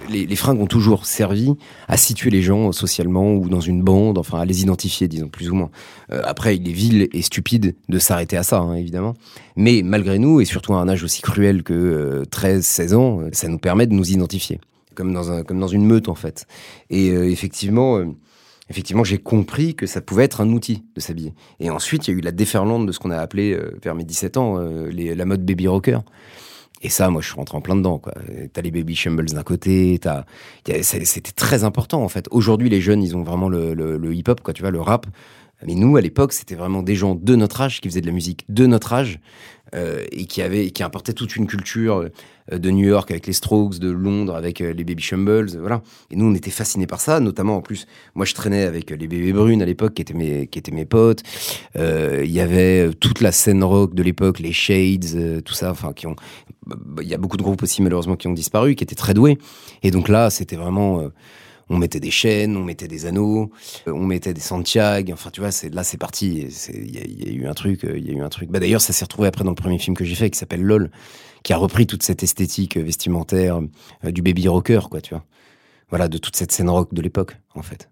Les, 0.10 0.36
fringues 0.38 0.62
ont 0.62 0.68
toujours 0.68 1.06
servi 1.06 1.54
à 1.90 1.98
situer 1.98 2.30
les 2.30 2.42
gens 2.42 2.72
socialement 2.72 3.36
ou 3.36 3.50
dans 3.50 3.60
une 3.60 3.84
bande, 3.84 4.18
enfin 4.18 4.40
à 4.40 4.46
les 4.46 4.62
identifier, 4.62 5.08
disons 5.10 5.28
plus 5.28 5.50
ou 5.50 5.56
moins. 5.56 5.70
Euh, 6.12 6.22
après, 6.24 6.56
il 6.56 6.68
est 6.68 6.72
vil 6.72 7.10
et 7.12 7.22
stupide 7.22 7.76
de 7.90 8.00
s'arrêter 8.00 8.38
à 8.38 8.44
ça, 8.44 8.60
hein, 8.60 8.76
évidemment. 8.76 9.16
Mais 9.58 9.82
malgré 9.84 10.18
nous, 10.18 10.40
et 10.40 10.46
surtout 10.46 10.74
à 10.74 10.78
un 10.78 10.88
âge 10.88 11.04
aussi 11.04 11.22
cruel 11.22 11.62
que 11.62 12.24
13-16 12.32 12.94
euh, 12.94 12.98
ans, 12.98 13.20
ça 13.34 13.50
nous 13.50 13.60
permet 13.60 13.86
de 13.86 13.94
nous 13.94 14.10
identifier, 14.12 14.62
comme 14.96 15.14
dans 15.14 15.68
une 15.68 15.86
meute 15.86 16.08
en 16.08 16.16
fait. 16.16 16.48
Et 16.90 17.08
effectivement 17.10 18.02
effectivement, 18.70 19.04
j'ai 19.04 19.18
compris 19.18 19.76
que 19.76 19.86
ça 19.86 20.02
pouvait 20.02 20.24
être 20.24 20.42
un 20.42 20.50
outil 20.50 20.84
de 20.96 21.02
s'habiller. 21.02 21.34
Et 21.60 21.70
ensuite, 21.70 22.08
il 22.08 22.12
y 22.12 22.16
a 22.16 22.18
eu 22.18 22.22
la 22.22 22.32
déferlante 22.32 22.86
de 22.86 22.92
ce 22.92 23.00
qu'on 23.00 23.12
a 23.12 23.18
appelé, 23.18 23.54
euh, 23.54 23.78
vers 23.84 23.96
mes 23.96 24.04
17 24.04 24.38
ans, 24.38 24.58
euh, 24.60 24.90
la 24.92 25.26
mode 25.26 25.46
baby 25.46 25.68
rocker. 25.68 26.00
Et 26.82 26.90
ça, 26.90 27.10
moi, 27.10 27.22
je 27.22 27.28
suis 27.28 27.36
rentré 27.36 27.58
en 27.58 27.62
plein 27.62 27.76
dedans. 27.76 28.00
T'as 28.54 28.62
les 28.62 28.70
baby 28.70 28.96
shambles 28.96 29.26
d'un 29.26 29.44
côté, 29.44 30.00
c'était 30.82 31.32
très 31.32 31.64
important 31.64 32.04
en 32.04 32.08
fait. 32.08 32.28
Aujourd'hui, 32.30 32.70
les 32.70 32.82
jeunes, 32.82 33.02
ils 33.02 33.18
ont 33.18 33.24
vraiment 33.24 33.50
le, 33.50 33.74
le, 33.74 34.14
hip-hop, 34.14 34.42
quoi. 34.42 34.54
Tu 34.54 34.62
vois, 34.62 34.70
le 34.70 34.80
rap. 34.80 35.08
Mais 35.66 35.74
nous, 35.74 35.98
à 35.98 36.02
l'époque, 36.02 36.34
c'était 36.34 36.56
vraiment 36.56 36.84
des 36.84 36.96
gens 36.96 37.16
de 37.16 37.36
notre 37.36 37.62
âge 37.62 37.82
qui 37.82 37.90
faisaient 37.90 38.02
de 38.02 38.06
la 38.06 38.14
musique 38.14 38.46
de 38.50 38.68
notre 38.68 38.94
âge 38.94 39.20
euh, 39.76 40.06
et 40.12 40.26
qui 40.26 40.42
avaient, 40.42 40.70
qui 40.70 40.82
importaient 40.82 41.14
toute 41.14 41.36
une 41.36 41.46
culture 41.46 42.08
euh, 42.54 42.58
de 42.58 42.72
New 42.72 42.88
York 42.88 43.12
avec 43.12 43.28
les 43.28 43.34
Strokes, 43.34 43.80
de 43.80 43.90
Londres 43.90 44.34
avec 44.34 44.62
euh, 44.62 44.72
les 44.72 44.86
Baby 44.86 45.04
Shumbles, 45.04 45.58
voilà. 45.60 45.82
Et 46.10 46.16
nous, 46.16 46.26
on 46.26 46.34
était 46.36 46.52
fascinés 46.52 46.88
par 46.88 47.02
ça, 47.02 47.20
notamment 47.20 47.58
en 47.58 47.62
plus, 47.62 47.86
moi, 48.16 48.26
je 48.26 48.34
traînais 48.34 48.64
avec 48.64 48.92
les 48.92 49.08
Bébés 49.08 49.34
Brunes 49.34 49.62
à 49.62 49.66
l'époque, 49.66 49.96
qui 49.96 50.02
étaient 50.02 50.14
mes, 50.14 50.48
qui 50.48 50.58
étaient 50.60 50.72
mes 50.72 50.86
potes. 50.86 51.24
Il 51.76 52.32
y 52.32 52.40
avait 52.40 52.92
toute 52.94 53.20
la 53.20 53.32
scène 53.34 53.64
rock 53.64 53.94
de 53.94 54.04
l'époque, 54.04 54.40
les 54.40 54.54
Shades, 54.54 55.44
tout 55.44 55.54
ça, 55.54 55.72
enfin, 55.72 55.92
qui 55.92 56.08
ont, 56.08 56.16
bah, 56.66 56.78
il 57.02 57.08
y 57.08 57.14
a 57.14 57.18
beaucoup 57.18 57.38
de 57.38 57.44
groupes 57.44 57.64
aussi 57.64 57.82
malheureusement 57.82 58.16
qui 58.16 58.28
ont 58.28 58.34
disparu, 58.34 58.76
qui 58.76 58.84
étaient 58.84 58.96
très 58.96 59.14
doués. 59.14 59.38
Et 59.84 59.92
donc 59.92 60.08
là, 60.08 60.30
c'était 60.30 60.56
vraiment 60.56 61.10
on 61.70 61.78
mettait 61.78 62.00
des 62.00 62.12
chaînes, 62.12 62.56
on 62.56 62.64
mettait 62.64 62.88
des 62.88 63.06
anneaux, 63.06 63.52
euh, 63.88 63.92
on 63.92 64.06
mettait 64.06 64.34
des 64.34 64.42
Santiago. 64.42 65.14
Enfin, 65.14 65.30
tu 65.32 65.42
vois, 65.42 65.52
c'est 65.52 65.74
là, 65.74 65.84
c'est 65.84 65.98
parti. 65.98 66.48
Il 66.74 66.96
y, 66.96 67.30
a 67.30 67.32
eu 67.32 67.48
un 67.48 67.54
truc. 67.54 67.84
Euh, 67.84 67.98
il 67.98 68.06
y 68.06 68.10
a 68.10 68.14
eu 68.14 68.22
un 68.22 68.30
truc. 68.30 68.50
Bah 68.50 68.60
d'ailleurs, 68.60 68.82
ça 68.82 68.94
s'est 68.94 69.06
retrouvé 69.06 69.28
après 69.28 69.44
dans 69.44 69.52
le 69.52 69.56
premier 69.56 69.80
film 69.80 69.96
que 69.96 70.06
j'ai 70.06 70.16
fait, 70.16 70.30
qui 70.30 70.38
s'appelle 70.38 70.62
LOL, 70.62 70.92
qui 71.44 71.54
a 71.54 71.58
repris 71.58 71.88
toute 71.88 72.04
cette 72.04 72.24
esthétique 72.24 72.78
vestimentaire 72.78 73.60
euh, 74.06 74.12
du 74.12 74.22
baby 74.22 74.48
rocker, 74.48 74.90
quoi, 74.90 75.02
tu 75.02 75.14
vois. 75.14 75.26
Voilà, 75.90 76.08
de 76.08 76.18
toute 76.18 76.36
cette 76.36 76.52
scène 76.52 76.70
rock 76.70 76.94
de 76.94 77.02
l'époque, 77.02 77.38
en 77.56 77.62
fait. 77.62 77.90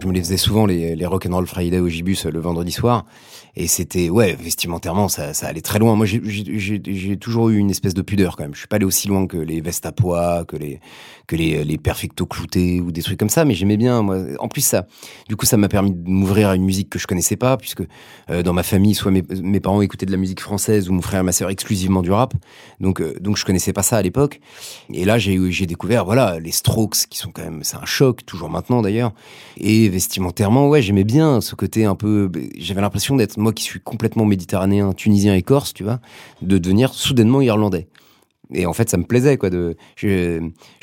Je 0.00 0.06
me 0.06 0.12
les 0.12 0.20
faisais 0.20 0.36
souvent 0.36 0.66
les, 0.66 0.94
les 0.94 1.06
Rock'n'Roll 1.06 1.46
Friday 1.46 1.78
au 1.78 1.88
Gibus 1.88 2.26
le 2.26 2.40
vendredi 2.40 2.72
soir. 2.72 3.04
Et 3.58 3.68
c'était, 3.68 4.10
ouais, 4.10 4.36
vestimentairement, 4.38 5.08
ça, 5.08 5.32
ça 5.32 5.46
allait 5.46 5.62
très 5.62 5.78
loin. 5.78 5.96
Moi, 5.96 6.04
j'ai 6.04 7.16
toujours 7.16 7.48
eu 7.48 7.56
une 7.56 7.70
espèce 7.70 7.94
de 7.94 8.02
pudeur 8.02 8.36
quand 8.36 8.44
même. 8.44 8.52
Je 8.52 8.58
suis 8.58 8.68
pas 8.68 8.76
allé 8.76 8.84
aussi 8.84 9.08
loin 9.08 9.26
que 9.26 9.38
les 9.38 9.62
vestes 9.62 9.86
à 9.86 9.92
poids, 9.92 10.44
que 10.44 10.56
les, 10.56 10.78
que 11.26 11.36
les, 11.36 11.64
les 11.64 11.78
perfecto 11.78 12.26
cloutés 12.26 12.82
ou 12.82 12.92
des 12.92 13.02
trucs 13.02 13.18
comme 13.18 13.30
ça, 13.30 13.46
mais 13.46 13.54
j'aimais 13.54 13.78
bien. 13.78 14.02
Moi. 14.02 14.18
En 14.40 14.48
plus, 14.48 14.60
ça, 14.60 14.86
du 15.26 15.36
coup, 15.36 15.46
ça 15.46 15.56
m'a 15.56 15.68
permis 15.68 15.92
de 15.92 16.06
m'ouvrir 16.06 16.50
à 16.50 16.54
une 16.54 16.64
musique 16.64 16.90
que 16.90 16.98
je 16.98 17.06
connaissais 17.06 17.36
pas, 17.36 17.56
puisque 17.56 17.82
euh, 18.28 18.42
dans 18.42 18.52
ma 18.52 18.62
famille, 18.62 18.94
soit 18.94 19.10
mes, 19.10 19.22
mes, 19.42 19.60
parents 19.60 19.80
écoutaient 19.80 20.04
de 20.04 20.12
la 20.12 20.18
musique 20.18 20.42
française 20.42 20.90
ou 20.90 20.92
mon 20.92 21.00
frère 21.00 21.20
et 21.20 21.24
ma 21.24 21.32
sœur 21.32 21.48
exclusivement 21.48 22.02
du 22.02 22.12
rap. 22.12 22.34
Donc, 22.80 23.00
euh, 23.00 23.14
donc 23.20 23.38
je 23.38 23.46
connaissais 23.46 23.72
pas 23.72 23.82
ça 23.82 23.96
à 23.96 24.02
l'époque. 24.02 24.40
Et 24.92 25.06
là, 25.06 25.16
j'ai 25.16 25.38
j'ai 25.50 25.64
découvert, 25.64 26.04
voilà, 26.04 26.38
les 26.40 26.52
Strokes, 26.52 27.06
qui 27.08 27.16
sont 27.16 27.30
quand 27.30 27.42
même, 27.42 27.64
c'est 27.64 27.78
un 27.78 27.86
choc, 27.86 28.26
toujours 28.26 28.50
maintenant 28.50 28.82
d'ailleurs. 28.82 29.12
Et 29.56 29.85
vestimentairement, 29.88 30.68
ouais, 30.68 30.82
j'aimais 30.82 31.04
bien 31.04 31.40
ce 31.40 31.54
côté 31.54 31.84
un 31.84 31.94
peu. 31.94 32.30
J'avais 32.56 32.80
l'impression 32.80 33.16
d'être 33.16 33.36
moi 33.36 33.52
qui 33.52 33.64
suis 33.64 33.80
complètement 33.80 34.24
méditerranéen, 34.24 34.92
tunisien 34.92 35.34
et 35.34 35.42
corse, 35.42 35.74
tu 35.74 35.84
vois, 35.84 36.00
de 36.42 36.58
devenir 36.58 36.94
soudainement 36.94 37.40
irlandais. 37.40 37.88
Et 38.52 38.66
en 38.66 38.72
fait, 38.72 38.88
ça 38.88 38.96
me 38.96 39.04
plaisait, 39.04 39.36
quoi. 39.36 39.50
De, 39.50 39.76
je, 39.96 40.40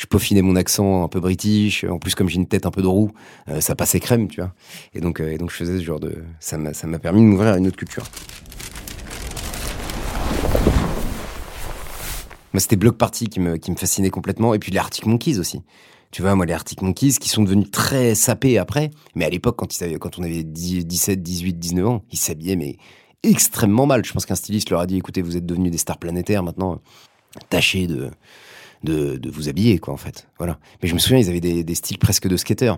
peaufinais 0.09 0.41
mon 0.41 0.55
accent 0.55 1.03
un 1.03 1.07
peu 1.07 1.19
british. 1.19 1.85
En 1.85 1.97
plus, 1.97 2.13
comme 2.15 2.27
j'ai 2.27 2.35
une 2.35 2.47
tête 2.47 2.65
un 2.65 2.71
peu 2.71 2.81
de 2.81 2.87
roue, 2.87 3.11
euh, 3.47 3.61
ça 3.61 3.75
passait 3.75 3.99
crème, 3.99 4.27
tu 4.27 4.41
vois. 4.41 4.53
Et 4.93 4.99
donc, 4.99 5.21
euh, 5.21 5.31
et 5.31 5.37
donc, 5.37 5.51
je 5.51 5.55
faisais 5.55 5.77
ce 5.77 5.83
genre 5.83 5.99
de. 5.99 6.23
Ça 6.39 6.57
m'a, 6.57 6.99
permis 6.99 7.21
de 7.21 7.25
m'ouvrir 7.25 7.53
à 7.53 7.57
une 7.57 7.67
autre 7.67 7.77
culture. 7.77 8.03
C'était 12.55 12.75
Block 12.75 12.97
Party 12.97 13.29
qui 13.29 13.39
me, 13.39 13.57
qui 13.57 13.71
me 13.71 13.75
fascinait 13.75 14.11
complètement. 14.11 14.53
Et 14.53 14.59
puis 14.59 14.71
les 14.71 14.77
Arctic 14.77 15.05
Monkeys 15.05 15.39
aussi. 15.39 15.63
Tu 16.13 16.21
vois, 16.21 16.35
moi, 16.35 16.45
les 16.45 16.53
Arctic 16.53 16.83
Monkeys 16.83 17.13
qui 17.19 17.27
sont 17.27 17.41
devenus 17.41 17.71
très 17.71 18.13
sapés 18.13 18.59
après. 18.59 18.91
Mais 19.15 19.25
à 19.25 19.29
l'époque, 19.29 19.55
quand, 19.57 19.81
ils 19.81 19.97
quand 19.97 20.19
on 20.19 20.23
avait 20.23 20.43
17, 20.43 21.23
18, 21.23 21.53
19 21.57 21.87
ans, 21.87 22.03
ils 22.11 22.19
s'habillaient, 22.19 22.55
mais 22.55 22.77
extrêmement 23.23 23.87
mal. 23.87 24.05
Je 24.05 24.13
pense 24.13 24.27
qu'un 24.27 24.35
styliste 24.35 24.69
leur 24.69 24.79
a 24.79 24.85
dit, 24.85 24.95
écoutez, 24.95 25.23
vous 25.23 25.37
êtes 25.37 25.45
devenus 25.45 25.71
des 25.71 25.79
stars 25.79 25.97
planétaires 25.97 26.43
maintenant. 26.43 26.79
Tâchez 27.49 27.87
de, 27.87 28.11
de, 28.83 29.17
de, 29.17 29.29
vous 29.31 29.49
habiller, 29.49 29.79
quoi, 29.79 29.91
en 29.91 29.97
fait. 29.97 30.27
Voilà. 30.37 30.59
Mais 30.83 30.87
je 30.87 30.93
me 30.93 30.99
souviens, 30.99 31.17
ils 31.17 31.29
avaient 31.29 31.39
des, 31.39 31.75
styles 31.75 31.97
presque 31.97 32.27
de 32.27 32.37
skateurs. 32.37 32.77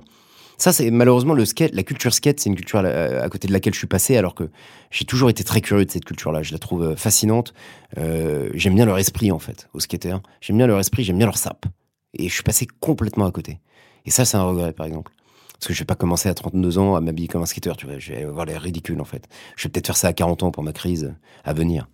Ça, 0.57 0.71
c'est 0.71 0.89
malheureusement 0.89 1.33
le 1.33 1.43
skate, 1.43 1.75
la 1.75 1.83
culture 1.83 2.13
skate, 2.13 2.39
c'est 2.39 2.49
une 2.49 2.55
culture 2.55 2.79
à, 2.79 3.27
côté 3.27 3.49
de 3.49 3.53
laquelle 3.53 3.73
je 3.73 3.79
suis 3.79 3.87
passé, 3.87 4.15
alors 4.15 4.33
que 4.33 4.49
j'ai 4.91 5.03
toujours 5.03 5.29
été 5.29 5.43
très 5.43 5.59
curieux 5.59 5.83
de 5.83 5.91
cette 5.91 6.05
culture-là. 6.05 6.41
Je 6.41 6.53
la 6.53 6.57
trouve 6.57 6.83
euh, 6.83 6.95
fascinante. 6.95 7.53
Euh, 7.97 8.49
j'aime 8.53 8.75
bien 8.75 8.85
leur 8.85 8.97
esprit, 8.97 9.33
en 9.33 9.39
fait, 9.39 9.67
aux 9.73 9.81
skateurs. 9.81 10.21
J'aime 10.39 10.55
bien 10.55 10.67
leur 10.67 10.79
esprit, 10.79 11.03
j'aime 11.03 11.17
bien 11.17 11.27
leur 11.27 11.37
sap. 11.37 11.65
Et 12.15 12.29
je 12.29 12.33
suis 12.33 12.43
passé 12.43 12.67
complètement 12.79 13.25
à 13.25 13.31
côté. 13.31 13.59
Et 14.05 14.11
ça, 14.11 14.25
c'est 14.25 14.37
un 14.37 14.43
regret, 14.43 14.73
par 14.73 14.85
exemple. 14.85 15.11
Parce 15.53 15.67
que 15.67 15.73
je 15.73 15.79
vais 15.79 15.85
pas 15.85 15.95
commencer 15.95 16.29
à 16.29 16.33
32 16.33 16.77
ans 16.77 16.95
à 16.95 17.01
m'habiller 17.01 17.27
comme 17.27 17.41
un 17.41 17.45
skater, 17.45 17.73
tu. 17.77 17.87
Je 17.97 18.13
vais 18.13 18.23
avoir 18.23 18.45
l'air 18.45 18.61
ridicule, 18.61 18.99
en 19.01 19.05
fait. 19.05 19.27
Je 19.55 19.63
vais 19.63 19.71
peut-être 19.71 19.87
faire 19.87 19.97
ça 19.97 20.09
à 20.09 20.13
40 20.13 20.43
ans 20.43 20.51
pour 20.51 20.63
ma 20.63 20.73
crise 20.73 21.13
à 21.43 21.53
venir. 21.53 21.87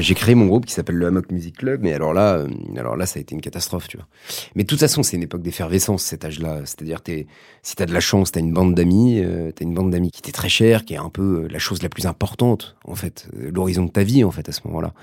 J'ai 0.00 0.14
créé 0.14 0.34
mon 0.34 0.46
groupe 0.46 0.66
qui 0.66 0.72
s'appelle 0.72 0.96
le 0.96 1.06
Hammock 1.06 1.30
Music 1.30 1.56
Club, 1.56 1.80
mais 1.82 1.92
alors 1.92 2.12
là, 2.12 2.36
euh, 2.36 2.48
alors 2.76 2.96
là, 2.96 3.06
ça 3.06 3.18
a 3.18 3.20
été 3.20 3.34
une 3.34 3.40
catastrophe, 3.40 3.88
tu 3.88 3.96
vois. 3.96 4.06
Mais 4.54 4.62
de 4.62 4.68
toute 4.68 4.80
façon, 4.80 5.02
c'est 5.02 5.16
une 5.16 5.22
époque 5.22 5.42
d'effervescence, 5.42 6.02
cet 6.02 6.24
âge-là. 6.24 6.60
C'est-à-dire, 6.64 7.02
t'es, 7.02 7.26
si 7.62 7.76
t'as 7.76 7.86
de 7.86 7.92
la 7.92 8.00
chance, 8.00 8.32
t'as 8.32 8.40
une 8.40 8.52
bande 8.52 8.74
d'amis, 8.74 9.20
euh, 9.20 9.50
t'as 9.50 9.64
une 9.64 9.74
bande 9.74 9.90
d'amis 9.90 10.10
qui 10.10 10.22
t'est 10.22 10.32
très 10.32 10.48
chère, 10.48 10.84
qui 10.84 10.94
est 10.94 10.98
un 10.98 11.10
peu 11.10 11.46
la 11.48 11.58
chose 11.58 11.82
la 11.82 11.88
plus 11.88 12.06
importante, 12.06 12.76
en 12.84 12.94
fait, 12.94 13.28
l'horizon 13.36 13.84
de 13.84 13.90
ta 13.90 14.04
vie, 14.04 14.24
en 14.24 14.30
fait, 14.30 14.48
à 14.48 14.52
ce 14.52 14.60
moment-là. 14.66 14.94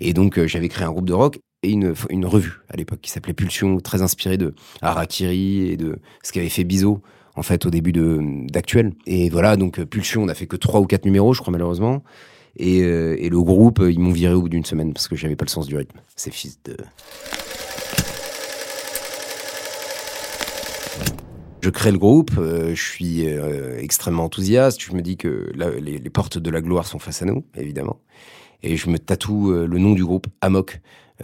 Et 0.00 0.12
donc, 0.12 0.44
j'avais 0.46 0.68
créé 0.68 0.84
un 0.84 0.92
groupe 0.92 1.06
de 1.06 1.14
rock 1.14 1.38
et 1.62 1.70
une, 1.70 1.94
une 2.10 2.26
revue 2.26 2.60
à 2.68 2.76
l'époque 2.76 3.00
qui 3.00 3.10
s'appelait 3.10 3.32
Pulsion, 3.34 3.78
très 3.80 4.02
inspirée 4.02 4.36
de 4.36 4.54
Harakiri 4.82 5.70
et 5.70 5.76
de 5.76 5.98
ce 6.22 6.32
qu'avait 6.32 6.48
fait 6.48 6.64
Bizot 6.64 7.02
en 7.34 7.42
fait 7.42 7.66
au 7.66 7.70
début 7.70 7.92
de 7.92 8.20
d'actuel. 8.50 8.92
Et 9.06 9.30
voilà, 9.30 9.56
donc 9.56 9.82
Pulsion, 9.84 10.22
on 10.22 10.28
a 10.28 10.34
fait 10.34 10.46
que 10.46 10.56
trois 10.56 10.80
ou 10.80 10.86
quatre 10.86 11.04
numéros, 11.04 11.32
je 11.32 11.40
crois 11.40 11.52
malheureusement. 11.52 12.02
Euh, 12.60 13.16
et, 13.18 13.28
le 13.28 13.40
groupe, 13.42 13.80
ils 13.88 13.98
m'ont 13.98 14.12
viré 14.12 14.34
au 14.34 14.42
bout 14.42 14.48
d'une 14.48 14.64
semaine 14.64 14.92
parce 14.92 15.08
que 15.08 15.16
j'avais 15.16 15.36
pas 15.36 15.44
le 15.44 15.50
sens 15.50 15.66
du 15.66 15.76
rythme. 15.76 15.98
Ces 16.16 16.30
fils 16.30 16.58
de. 16.64 16.76
Je 21.60 21.70
crée 21.70 21.90
le 21.90 21.98
groupe, 21.98 22.30
euh, 22.38 22.74
je 22.74 22.82
suis 22.82 23.28
euh, 23.28 23.78
extrêmement 23.78 24.24
enthousiaste. 24.24 24.80
Je 24.80 24.92
me 24.92 25.02
dis 25.02 25.16
que 25.16 25.52
les, 25.80 26.10
portes 26.10 26.38
de 26.38 26.50
la 26.50 26.60
gloire 26.60 26.86
sont 26.86 26.98
face 26.98 27.22
à 27.22 27.26
nous, 27.26 27.44
évidemment. 27.56 28.00
Et 28.62 28.76
je 28.76 28.88
me 28.90 28.98
tatoue 28.98 29.52
le 29.52 29.78
nom 29.78 29.92
du 29.92 30.04
groupe 30.04 30.26
Amok 30.40 30.80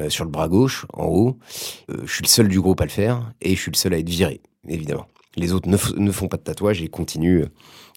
sur 0.09 0.25
le 0.25 0.31
bras 0.31 0.49
gauche, 0.49 0.87
en 0.93 1.07
haut. 1.07 1.39
je 1.89 2.13
suis 2.13 2.23
le 2.23 2.29
seul 2.29 2.49
du 2.49 2.61
groupe 2.61 2.81
à 2.81 2.85
le 2.85 2.91
faire 2.91 3.33
et 3.41 3.55
je 3.55 3.61
suis 3.61 3.71
le 3.73 3.77
seul 3.77 3.95
à 3.95 3.99
être 3.99 4.09
viré, 4.09 4.41
évidemment. 4.69 5.07
Les 5.37 5.53
autres 5.53 5.69
ne, 5.69 5.77
ne 5.97 6.11
font 6.13 6.29
pas 6.29 6.37
de 6.37 6.43
tatouage 6.43 6.81
et 6.81 6.89
continuent, 6.89 7.47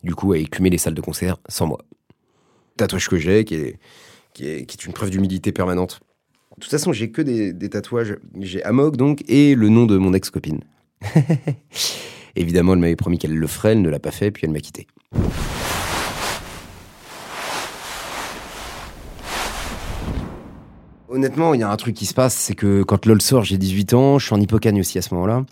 du 0.03 0.15
coup, 0.15 0.31
à 0.31 0.39
écumer 0.39 0.71
les 0.71 0.79
salles 0.79 0.95
de 0.95 1.01
concert 1.01 1.37
sans 1.49 1.67
moi 1.67 1.79
tatouage 2.77 3.09
que 3.09 3.17
j'ai, 3.17 3.45
qui 3.45 3.55
est, 3.55 3.79
qui, 4.33 4.47
est, 4.47 4.65
qui 4.65 4.77
est 4.77 4.85
une 4.85 4.93
preuve 4.93 5.09
d'humilité 5.09 5.51
permanente. 5.51 5.99
De 6.57 6.61
toute 6.61 6.71
façon, 6.71 6.91
j'ai 6.93 7.11
que 7.11 7.21
des, 7.21 7.53
des 7.53 7.69
tatouages. 7.69 8.17
J'ai 8.39 8.63
Amok, 8.63 8.97
donc, 8.97 9.23
et 9.27 9.53
le 9.53 9.69
nom 9.69 9.85
de 9.85 9.97
mon 9.97 10.13
ex-copine. 10.13 10.61
Évidemment, 12.35 12.73
elle 12.73 12.79
m'avait 12.79 12.95
promis 12.95 13.17
qu'elle 13.17 13.35
le 13.35 13.47
ferait, 13.47 13.73
elle 13.73 13.81
ne 13.81 13.89
l'a 13.89 13.99
pas 13.99 14.11
fait, 14.11 14.31
puis 14.31 14.45
elle 14.45 14.51
m'a 14.51 14.59
quitté. 14.59 14.87
Honnêtement, 21.09 21.53
il 21.53 21.61
y 21.61 21.63
a 21.63 21.69
un 21.69 21.77
truc 21.77 21.95
qui 21.95 22.05
se 22.05 22.13
passe, 22.13 22.35
c'est 22.35 22.55
que 22.55 22.83
quand 22.83 23.05
LOL 23.05 23.21
sort, 23.21 23.45
j'ai 23.45 23.57
18 23.57 23.93
ans, 23.93 24.19
je 24.19 24.25
suis 24.25 24.35
en 24.35 24.41
hypocagne 24.41 24.79
aussi 24.81 24.97
à 24.97 25.01
ce 25.01 25.13
moment-là. 25.13 25.45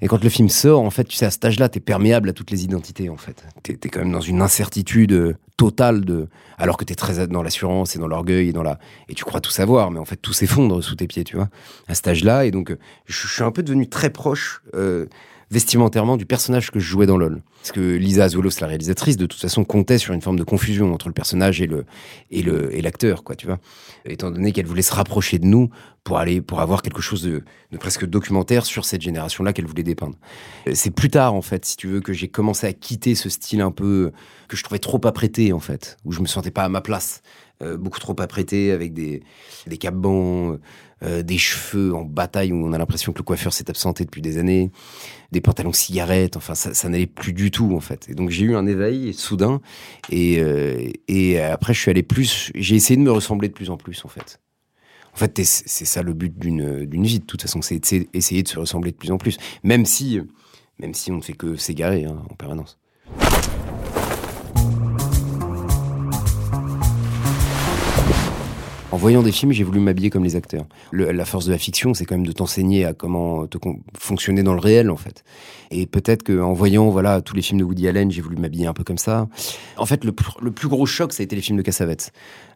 Et 0.00 0.06
quand 0.06 0.22
le 0.22 0.28
film 0.28 0.48
sort, 0.48 0.82
en 0.82 0.90
fait, 0.90 1.04
tu 1.04 1.16
sais, 1.16 1.24
à 1.24 1.30
cet 1.30 1.44
âge-là, 1.44 1.68
t'es 1.68 1.80
perméable 1.80 2.28
à 2.28 2.32
toutes 2.32 2.50
les 2.50 2.64
identités, 2.64 3.08
en 3.08 3.16
fait. 3.16 3.42
T'es 3.62 3.72
es 3.72 3.88
quand 3.88 4.00
même 4.00 4.12
dans 4.12 4.20
une 4.20 4.42
incertitude 4.42 5.12
euh, 5.12 5.34
totale 5.56 6.04
de, 6.04 6.28
alors 6.58 6.76
que 6.76 6.84
t'es 6.84 6.94
très 6.94 7.26
dans 7.26 7.42
l'assurance 7.42 7.96
et 7.96 7.98
dans 7.98 8.06
l'orgueil 8.06 8.50
et 8.50 8.52
dans 8.52 8.62
la, 8.62 8.78
et 9.08 9.14
tu 9.14 9.24
crois 9.24 9.40
tout 9.40 9.50
savoir, 9.50 9.90
mais 9.90 9.98
en 9.98 10.04
fait, 10.04 10.16
tout 10.16 10.34
s'effondre 10.34 10.84
sous 10.84 10.94
tes 10.94 11.06
pieds, 11.06 11.24
tu 11.24 11.36
vois, 11.36 11.48
à 11.88 11.94
cet 11.94 12.08
âge-là. 12.08 12.44
Et 12.44 12.50
donc, 12.50 12.70
euh, 12.70 12.78
je 13.06 13.26
suis 13.26 13.42
un 13.42 13.50
peu 13.50 13.62
devenu 13.62 13.88
très 13.88 14.10
proche, 14.10 14.62
euh, 14.74 15.06
vestimentairement 15.50 16.16
du 16.16 16.26
personnage 16.26 16.70
que 16.70 16.78
je 16.78 16.86
jouais 16.86 17.06
dans 17.06 17.16
LOL. 17.16 17.42
Parce 17.60 17.72
que 17.72 17.80
Lisa 17.80 18.24
Azuelos, 18.24 18.60
la 18.60 18.66
réalisatrice, 18.66 19.16
de 19.16 19.26
toute 19.26 19.40
façon, 19.40 19.64
comptait 19.64 19.98
sur 19.98 20.14
une 20.14 20.22
forme 20.22 20.38
de 20.38 20.44
confusion 20.44 20.92
entre 20.92 21.08
le 21.08 21.14
personnage 21.14 21.60
et 21.60 21.66
le 21.66 21.84
et 22.30 22.42
le 22.42 22.74
et 22.74 22.82
l'acteur, 22.82 23.24
quoi, 23.24 23.34
tu 23.34 23.46
vois. 23.46 23.58
Étant 24.04 24.30
donné 24.30 24.52
qu'elle 24.52 24.66
voulait 24.66 24.82
se 24.82 24.94
rapprocher 24.94 25.38
de 25.38 25.46
nous 25.46 25.70
pour 26.04 26.18
aller 26.18 26.40
pour 26.40 26.60
avoir 26.60 26.82
quelque 26.82 27.02
chose 27.02 27.22
de, 27.22 27.42
de 27.72 27.76
presque 27.76 28.06
documentaire 28.06 28.64
sur 28.64 28.84
cette 28.84 29.02
génération-là 29.02 29.52
qu'elle 29.52 29.66
voulait 29.66 29.82
dépeindre. 29.82 30.16
C'est 30.72 30.90
plus 30.90 31.10
tard, 31.10 31.34
en 31.34 31.42
fait, 31.42 31.64
si 31.64 31.76
tu 31.76 31.88
veux, 31.88 32.00
que 32.00 32.12
j'ai 32.12 32.28
commencé 32.28 32.66
à 32.66 32.72
quitter 32.72 33.14
ce 33.14 33.28
style 33.28 33.60
un 33.60 33.70
peu 33.70 34.12
que 34.48 34.56
je 34.56 34.62
trouvais 34.62 34.78
trop 34.78 35.00
apprêté, 35.04 35.52
en 35.52 35.60
fait, 35.60 35.96
où 36.04 36.12
je 36.12 36.20
me 36.20 36.26
sentais 36.26 36.50
pas 36.50 36.64
à 36.64 36.68
ma 36.68 36.80
place. 36.80 37.22
Euh, 37.60 37.76
beaucoup 37.76 37.98
trop 37.98 38.14
apprêté, 38.20 38.70
avec 38.70 38.92
des, 38.92 39.20
des 39.66 39.78
cabans, 39.78 40.58
euh, 41.02 41.22
des 41.24 41.38
cheveux 41.38 41.92
en 41.92 42.04
bataille 42.04 42.52
où 42.52 42.64
on 42.64 42.72
a 42.72 42.78
l'impression 42.78 43.12
que 43.12 43.18
le 43.18 43.24
coiffeur 43.24 43.52
s'est 43.52 43.68
absenté 43.68 44.04
depuis 44.04 44.22
des 44.22 44.38
années, 44.38 44.70
des 45.32 45.40
pantalons 45.40 45.72
cigarettes, 45.72 46.36
enfin 46.36 46.54
ça, 46.54 46.88
n'allait 46.88 47.08
plus 47.08 47.32
du 47.32 47.50
tout 47.50 47.74
en 47.74 47.80
fait. 47.80 48.08
Et 48.08 48.14
donc 48.14 48.30
j'ai 48.30 48.44
eu 48.44 48.54
un 48.54 48.64
éveil 48.64 49.12
soudain 49.12 49.60
et, 50.08 50.38
euh, 50.38 50.88
et 51.08 51.40
après 51.40 51.74
je 51.74 51.80
suis 51.80 51.90
allé 51.90 52.04
plus, 52.04 52.52
j'ai 52.54 52.76
essayé 52.76 52.96
de 52.96 53.02
me 53.02 53.10
ressembler 53.10 53.48
de 53.48 53.54
plus 53.54 53.70
en 53.70 53.76
plus 53.76 54.04
en 54.04 54.08
fait. 54.08 54.40
En 55.12 55.16
fait, 55.16 55.40
c'est 55.44 55.84
ça 55.84 56.02
le 56.02 56.12
but 56.12 56.38
d'une 56.38 56.84
d'une 56.84 57.04
vie 57.04 57.18
de 57.18 57.24
toute 57.24 57.42
façon, 57.42 57.60
c'est 57.60 57.80
essayer 58.14 58.44
de 58.44 58.48
se 58.48 58.60
ressembler 58.60 58.92
de 58.92 58.96
plus 58.96 59.10
en 59.10 59.18
plus, 59.18 59.36
même 59.64 59.84
si 59.84 60.20
même 60.78 60.94
si 60.94 61.10
on 61.10 61.16
ne 61.16 61.22
fait 61.22 61.32
que 61.32 61.56
s'égarer 61.56 62.04
hein, 62.04 62.22
en 62.30 62.34
permanence. 62.34 62.78
En 68.90 68.96
voyant 68.96 69.22
des 69.22 69.32
films, 69.32 69.52
j'ai 69.52 69.64
voulu 69.64 69.80
m'habiller 69.80 70.08
comme 70.08 70.24
les 70.24 70.34
acteurs. 70.34 70.64
la 70.92 71.24
force 71.26 71.44
de 71.44 71.52
la 71.52 71.58
fiction, 71.58 71.92
c'est 71.92 72.06
quand 72.06 72.14
même 72.14 72.26
de 72.26 72.32
t'enseigner 72.32 72.86
à 72.86 72.94
comment 72.94 73.46
te 73.46 73.58
fonctionner 73.98 74.42
dans 74.42 74.54
le 74.54 74.60
réel, 74.60 74.90
en 74.90 74.96
fait. 74.96 75.24
Et 75.70 75.84
peut-être 75.84 76.22
qu'en 76.22 76.54
voyant 76.54 76.88
voilà 76.88 77.20
tous 77.20 77.36
les 77.36 77.42
films 77.42 77.58
de 77.60 77.64
Woody 77.64 77.86
Allen, 77.86 78.10
j'ai 78.10 78.22
voulu 78.22 78.36
m'habiller 78.36 78.66
un 78.66 78.72
peu 78.72 78.84
comme 78.84 78.96
ça. 78.96 79.28
En 79.76 79.84
fait, 79.84 80.06
le, 80.06 80.12
plus 80.12 80.68
gros 80.68 80.86
choc, 80.86 81.12
ça 81.12 81.22
a 81.22 81.24
été 81.24 81.36
les 81.36 81.42
films 81.42 81.58
de 81.58 81.62
Cassavetes. 81.62 82.12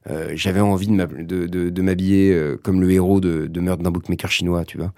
Euh, 0.08 0.32
j'avais 0.34 0.60
envie 0.60 0.86
de 0.86 1.82
m'habiller 1.82 2.32
euh, 2.32 2.56
comme 2.60 2.80
le 2.80 2.90
héros 2.90 3.20
de, 3.20 3.60
Meurtre 3.60 3.82
d'un 3.82 3.90
bookmaker 3.90 4.30
chinois, 4.30 4.64
tu 4.64 4.78
vois. 4.78 4.94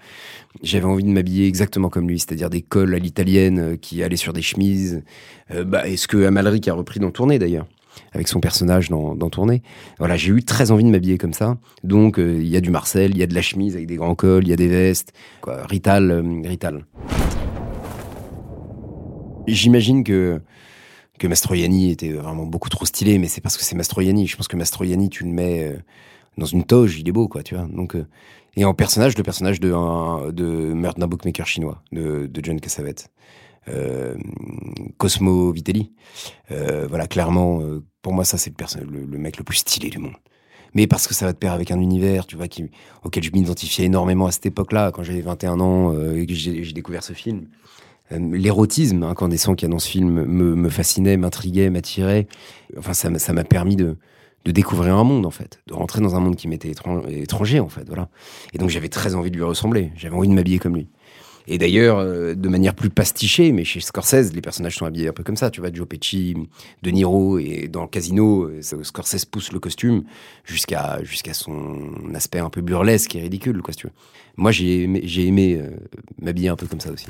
J'avais 0.63 0.85
envie 0.85 1.03
de 1.03 1.09
m'habiller 1.09 1.47
exactement 1.47 1.89
comme 1.89 2.07
lui, 2.07 2.17
c'est-à-dire 2.17 2.49
des 2.49 2.61
cols 2.61 2.95
à 2.95 2.97
l'italienne 2.97 3.59
euh, 3.59 3.75
qui 3.75 4.01
allaient 4.03 4.15
sur 4.15 4.31
des 4.31 4.41
chemises. 4.41 5.03
bah, 5.65 5.85
et 5.85 5.97
ce 5.97 6.07
que 6.07 6.25
Amalric 6.25 6.65
a 6.69 6.73
repris 6.73 7.01
dans 7.01 7.11
Tournée, 7.11 7.39
d'ailleurs 7.39 7.67
avec 8.13 8.27
son 8.27 8.39
personnage 8.39 8.89
dans, 8.89 9.15
dans 9.15 9.29
Tournée. 9.29 9.61
Voilà, 9.99 10.17
j'ai 10.17 10.31
eu 10.31 10.43
très 10.43 10.71
envie 10.71 10.83
de 10.83 10.89
m'habiller 10.89 11.17
comme 11.17 11.33
ça. 11.33 11.57
Donc, 11.83 12.17
il 12.17 12.47
y 12.47 12.57
a 12.57 12.61
du 12.61 12.69
Marcel, 12.69 13.11
il 13.11 13.17
y 13.17 13.23
a 13.23 13.27
de 13.27 13.35
la 13.35 13.41
chemise 13.41 13.75
avec 13.75 13.87
des 13.87 13.95
grands 13.95 14.15
cols, 14.15 14.43
il 14.43 14.49
y 14.49 14.53
a 14.53 14.57
des 14.57 14.67
vestes. 14.67 15.13
Rital, 15.45 16.23
Rital. 16.43 16.85
J'imagine 19.47 20.03
que 20.03 20.41
que 21.17 21.27
Mastroianni 21.27 21.91
était 21.91 22.11
vraiment 22.11 22.45
beaucoup 22.45 22.69
trop 22.69 22.85
stylé, 22.85 23.17
mais 23.17 23.27
c'est 23.27 23.41
parce 23.41 23.57
que 23.57 23.63
c'est 23.63 23.75
Mastroianni. 23.75 24.27
Je 24.27 24.35
pense 24.35 24.47
que 24.47 24.57
Mastroianni, 24.57 25.09
tu 25.09 25.23
le 25.23 25.29
mets 25.29 25.63
euh, 25.63 25.77
dans 26.37 26.45
une 26.45 26.63
toge, 26.63 26.99
il 26.99 27.07
est 27.07 27.11
beau, 27.11 27.27
quoi, 27.27 27.43
tu 27.43 27.55
vois. 27.55 27.65
Donc, 27.65 27.95
euh, 27.95 28.05
et 28.57 28.65
en 28.65 28.73
personnage, 28.73 29.17
le 29.17 29.23
personnage 29.23 29.59
de, 29.59 29.69
de 30.31 30.45
Meurtre 30.73 30.99
d'un 30.99 31.07
bookmaker 31.07 31.45
chinois, 31.45 31.81
de, 31.91 32.27
de 32.27 32.41
John 32.43 32.59
Cassavetes. 32.59 33.09
Euh, 33.67 34.15
Cosmo 34.97 35.51
Vitelli. 35.51 35.93
Euh, 36.51 36.85
voilà, 36.87 37.07
clairement, 37.07 37.61
pour 38.01 38.13
moi, 38.13 38.25
ça, 38.25 38.37
c'est 38.37 38.53
le, 38.59 39.05
le, 39.05 39.17
mec 39.17 39.37
le 39.37 39.43
plus 39.43 39.57
stylé 39.57 39.89
du 39.89 39.97
monde. 39.97 40.15
Mais 40.73 40.87
parce 40.87 41.07
que 41.07 41.13
ça 41.13 41.25
va 41.25 41.33
te 41.33 41.39
pair 41.39 41.53
avec 41.53 41.71
un 41.71 41.79
univers, 41.79 42.25
tu 42.25 42.35
vois, 42.35 42.47
qui, 42.47 42.69
auquel 43.03 43.23
je 43.23 43.31
m'identifiais 43.31 43.85
énormément 43.85 44.27
à 44.27 44.31
cette 44.31 44.45
époque-là, 44.45 44.91
quand 44.91 45.03
j'avais 45.03 45.21
21 45.21 45.59
ans 45.59 45.93
et 46.13 46.25
que 46.25 46.33
j'ai 46.33 46.73
découvert 46.73 47.03
ce 47.03 47.13
film. 47.13 47.47
Euh, 48.11 48.19
l'érotisme 48.37 49.03
incandescent 49.03 49.55
qu'il 49.55 49.67
y 49.67 49.71
a 49.71 49.73
dans 49.73 49.79
ce 49.79 49.89
film 49.89 50.23
me, 50.25 50.55
me 50.55 50.69
fascinait, 50.69 51.17
m'intriguait, 51.17 51.69
m'attirait. 51.69 52.27
Enfin, 52.77 52.93
ça 52.93 53.33
m'a 53.33 53.43
permis 53.43 53.75
de, 53.75 53.97
de 54.45 54.51
découvrir 54.51 54.95
un 54.95 55.03
monde 55.03 55.25
en 55.25 55.31
fait, 55.31 55.61
de 55.67 55.73
rentrer 55.73 56.01
dans 56.01 56.15
un 56.15 56.19
monde 56.19 56.35
qui 56.35 56.47
m'était 56.47 56.69
étranger 56.69 57.59
en 57.59 57.67
fait, 57.67 57.87
voilà. 57.87 58.09
Et 58.53 58.59
donc 58.59 58.69
j'avais 58.69 58.89
très 58.89 59.15
envie 59.15 59.31
de 59.31 59.35
lui 59.35 59.43
ressembler, 59.43 59.91
j'avais 59.95 60.15
envie 60.15 60.27
de 60.27 60.33
m'habiller 60.33 60.59
comme 60.59 60.75
lui. 60.75 60.87
Et 61.47 61.57
d'ailleurs, 61.57 61.99
euh, 61.99 62.33
de 62.33 62.49
manière 62.49 62.73
plus 62.73 62.89
pastichée, 62.89 63.51
mais 63.51 63.63
chez 63.63 63.79
Scorsese, 63.79 64.33
les 64.33 64.41
personnages 64.41 64.75
sont 64.75 64.85
habillés 64.85 65.09
un 65.09 65.13
peu 65.13 65.23
comme 65.23 65.37
ça, 65.37 65.51
tu 65.51 65.61
vois, 65.61 65.71
Joe 65.71 65.87
Pesci, 65.87 66.35
De 66.81 66.91
Niro, 66.91 67.39
et 67.39 67.67
dans 67.67 67.83
le 67.83 67.87
Casino, 67.87 68.43
euh, 68.43 68.61
Scorsese 68.61 69.25
pousse 69.25 69.51
le 69.51 69.59
costume 69.59 70.03
jusqu'à 70.43 70.99
son 71.33 72.13
aspect 72.13 72.39
un 72.39 72.49
peu 72.49 72.61
burlesque 72.61 73.15
et 73.15 73.21
ridicule, 73.21 73.61
quoi, 73.61 73.73
tu 73.73 73.87
veux. 73.87 73.93
Moi, 74.37 74.51
j'ai 74.51 74.83
aimé, 74.83 75.01
j'ai 75.03 75.27
aimé 75.27 75.61
m'habiller 76.21 76.49
un 76.49 76.57
peu 76.57 76.67
comme 76.67 76.81
ça 76.81 76.91
aussi. 76.91 77.07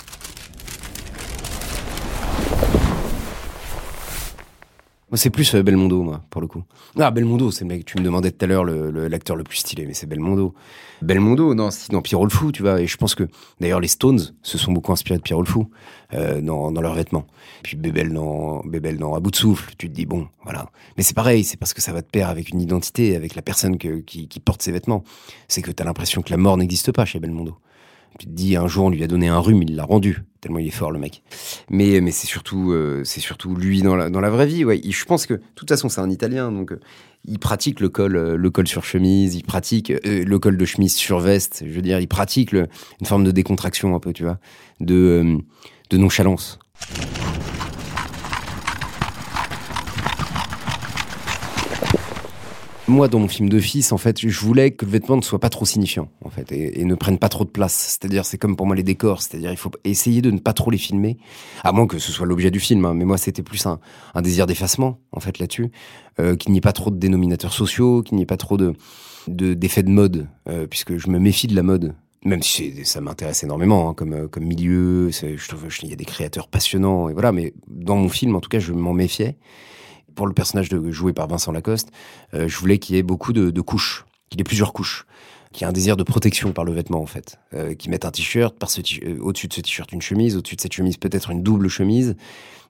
C'est 5.16 5.30
plus 5.30 5.56
euh, 5.56 5.64
Belmondo, 5.64 6.02
moi, 6.04 6.24
pour 6.30 6.42
le 6.42 6.48
coup. 6.48 6.64
Ah, 7.00 7.12
Belmondo, 7.12 7.52
c'est 7.52 7.64
le 7.64 7.70
mec, 7.70 7.86
tu 7.86 7.98
me 7.98 8.04
demandais 8.04 8.32
tout 8.32 8.44
à 8.44 8.48
l'heure 8.48 8.66
l'acteur 8.66 9.36
le, 9.36 9.44
plus 9.44 9.58
stylé, 9.58 9.86
mais 9.86 9.94
c'est 9.94 10.08
Belmondo. 10.08 10.54
Belmondo, 11.02 11.54
non, 11.54 11.72
c'est 11.72 11.92
dans 11.92 12.02
Pierrot 12.02 12.26
le 12.26 12.30
Fou, 12.30 12.52
tu 12.52 12.62
vois, 12.62 12.82
et 12.82 12.88
je 12.88 12.98
pense 12.98 13.16
que, 13.16 13.28
d'ailleurs, 13.60 13.80
les 13.80 13.88
Stones 13.88 14.22
se 14.42 14.58
sont 14.58 14.72
beaucoup 14.72 14.92
inspirés 14.92 15.18
de 15.18 15.24
Pierrot 15.24 15.42
le 15.42 15.48
Fou, 15.48 15.70
euh, 16.14 16.42
dans, 16.42 16.72
leurs 16.72 16.96
vêtements. 16.96 17.26
Puis 17.64 17.76
Bébel 17.78 18.14
dans, 18.14 18.62
Bébel 18.66 18.98
dans 18.98 19.14
À 19.16 19.20
bout 19.20 19.32
de 19.32 19.36
souffle, 19.36 19.74
tu 19.78 19.90
te 19.90 19.94
dis, 19.94 20.06
bon, 20.06 20.28
voilà. 20.44 20.70
Mais 20.98 21.04
c'est 21.04 21.16
pareil, 21.16 21.44
c'est 21.44 21.58
parce 21.58 21.74
que 21.74 21.82
ça 21.82 21.94
va 21.94 22.02
te 22.02 22.10
pair 22.10 22.30
avec 22.30 22.50
une 22.50 22.62
identité, 22.62 23.16
avec 23.16 23.36
la 23.36 23.42
personne 23.42 23.78
qui, 23.78 24.28
qui 24.28 24.40
porte 24.40 24.62
ses 24.62 24.72
vêtements. 24.72 25.04
C'est 25.48 25.62
que 25.62 25.72
t'as 25.72 25.84
l'impression 25.84 26.22
que 26.22 26.32
la 26.32 26.38
mort 26.38 26.58
n'existe 26.58 26.92
pas 26.92 27.06
chez 27.06 27.20
Belmondo. 27.20 27.58
Tu 28.20 28.28
te 28.28 28.32
dis, 28.32 28.56
un 28.56 28.68
jour, 28.68 28.86
on 28.86 28.90
lui 28.90 29.04
a 29.04 29.08
donné 29.08 29.28
un 29.28 29.40
rhume, 29.40 29.64
il 29.64 29.76
l'a 29.76 29.84
rendu. 29.84 30.24
Tellement 30.40 30.60
il 30.60 30.68
est 30.68 30.72
fort, 30.72 30.92
le 30.92 31.00
mec. 31.00 31.24
Mais, 31.70 32.00
mais 32.02 32.12
c'est 32.12 32.28
surtout, 32.28 32.72
euh, 32.72 33.04
c'est 33.04 33.20
surtout 33.20 33.56
lui 33.56 33.82
dans 33.82 33.96
la, 33.96 34.10
dans 34.10 34.22
la 34.22 34.30
vraie 34.30 34.46
vie. 34.46 34.64
Ouais. 34.64 34.80
je 34.84 35.06
pense 35.06 35.26
que, 35.26 35.34
de 35.34 35.42
toute 35.56 35.70
façon, 35.70 35.90
c'est 35.90 36.02
un 36.02 36.10
Italien, 36.10 36.52
donc 36.52 36.72
euh, 36.72 36.80
il 37.26 37.40
pratique 37.40 37.80
le 37.80 37.90
col, 37.90 38.16
euh, 38.16 38.38
le 38.38 38.50
col 38.52 38.68
sur 38.68 38.86
chemise, 38.86 39.36
il 39.36 39.44
pratique 39.44 39.92
le 40.04 40.38
col 40.38 40.58
de 40.58 40.66
chemise 40.66 40.96
sur 40.96 41.20
veste. 41.20 41.64
Je 41.68 41.74
veux 41.74 41.82
dire, 41.82 42.00
il 42.00 42.08
pratique 42.08 42.54
une 42.54 42.68
forme 43.06 43.24
de 43.24 43.32
décontraction 43.32 43.96
un 43.96 44.00
peu, 44.00 44.14
tu 44.14 44.24
vois, 44.24 44.40
de, 44.80 45.38
de 45.90 45.98
nonchalance. 45.98 46.60
Moi, 52.88 53.08
dans 53.08 53.18
mon 53.18 53.28
film 53.28 53.50
de 53.50 53.60
fils, 53.60 53.92
en 53.92 53.98
fait, 53.98 54.28
je 54.28 54.40
voulais 54.40 54.70
que 54.70 54.86
le 54.86 54.92
vêtement 54.92 55.16
ne 55.16 55.24
soit 55.24 55.40
pas 55.40 55.50
trop 55.50 55.66
signifiant, 55.66 56.08
en 56.24 56.30
fait, 56.30 56.52
et, 56.52 56.86
ne 56.86 56.94
prenne 56.94 57.18
pas 57.18 57.30
trop 57.30 57.44
de 57.44 57.50
place. 57.50 57.74
C'est-à-dire, 57.74 58.26
c'est 58.26 58.38
comme 58.38 58.56
pour 58.56 58.68
moi 58.68 58.76
les 58.76 58.84
décors, 58.84 59.24
c'est-à-dire, 59.24 59.50
il 59.52 59.58
faut 59.58 59.72
essayer 59.86 60.22
de 60.22 60.30
ne 60.30 60.38
pas 60.38 60.54
trop 60.54 60.70
les 60.70 60.78
filmer, 60.78 61.18
à 61.64 61.72
moins 61.72 61.88
que 61.88 61.98
ce 61.98 62.12
soit 62.12 62.28
l'objet 62.28 62.52
du 62.52 62.60
film. 62.60 62.86
Hein. 62.86 62.94
Mais 62.94 63.04
moi, 63.04 63.18
c'était 63.18 63.42
plus 63.42 63.66
un, 63.66 63.80
désir 64.22 64.46
d'effacement, 64.46 65.00
en 65.12 65.20
fait, 65.20 65.40
là-dessus, 65.40 65.72
euh, 66.20 66.36
qu'il 66.36 66.52
n'y 66.52 66.60
ait 66.60 66.62
pas 66.62 66.74
trop 66.74 66.92
de 66.92 66.98
dénominateurs 66.98 67.54
sociaux, 67.54 68.04
qu'il 68.04 68.18
n'y 68.18 68.24
ait 68.24 68.28
pas 68.28 68.38
trop 68.38 68.58
de 68.58 68.74
d'effets 69.28 69.82
de, 69.82 69.90
mode, 69.90 70.28
euh, 70.48 70.68
puisque 70.68 70.98
je 70.98 71.10
me 71.10 71.18
méfie 71.18 71.48
de 71.48 71.56
la 71.56 71.64
mode 71.64 71.96
même 72.24 72.44
si 72.44 72.86
ça 72.86 73.02
m'intéresse 73.02 73.44
énormément 73.44 73.90
hein, 73.90 73.94
comme 73.96 74.14
euh, 74.14 74.28
comme 74.28 74.46
milieu, 74.46 75.10
je 75.12 75.48
trouve 75.48 75.68
qu'il 75.68 75.90
y 75.90 75.94
a 75.94 75.96
des 75.96 76.06
créateurs 76.06 76.48
passionnants 76.48 77.10
et 77.10 77.14
voilà, 77.14 77.32
mais 77.32 77.54
dans 77.68 77.96
mon 77.96 78.10
film 78.10 78.36
en 78.36 78.40
tout 78.40 78.50
cas, 78.50 78.60
je 78.60 78.74
m'en 78.74 78.94
méfiais 78.94 79.38
pour 80.16 80.28
le 80.28 80.34
personnage 80.34 80.70
de, 80.70 80.92
joué 80.92 81.14
par 81.14 81.28
Vincent 81.28 81.52
Lacoste, 81.52 81.92
euh, 82.34 82.48
je 82.48 82.58
voulais 82.58 82.80
qu'il 82.80 82.96
y 82.96 83.00
ait 83.00 83.04
beaucoup 83.04 83.34
de, 83.34 83.62
couches, 83.62 84.06
qu'il 84.30 84.40
y 84.40 84.42
ait 84.42 84.44
plusieurs 84.44 84.74
couches, 84.74 85.06
qu'il 85.52 85.62
y 85.62 85.64
ait 85.66 85.70
un 85.70 85.74
désir 85.74 85.98
de 85.98 86.04
protection 86.04 86.52
par 86.52 86.66
le 86.66 86.74
vêtement 86.74 87.02
en 87.02 87.06
fait, 87.06 87.40
euh, 87.54 87.76
qui 87.76 87.90
mette 87.90 88.06
un 88.06 88.12
t-shirt, 88.12 88.56
euh, 88.62 89.18
au-dessus 89.20 89.48
de 89.48 89.54
ce 89.54 89.62
t-shirt 89.62 89.92
une 89.92 90.02
chemise, 90.02 90.36
au-dessus 90.36 90.56
de 90.56 90.62
cette 90.62 90.74
chemise 90.74 90.98
peut-être 90.98 91.30
une 91.30 91.44
double 91.44 91.70
chemise, 91.70 92.16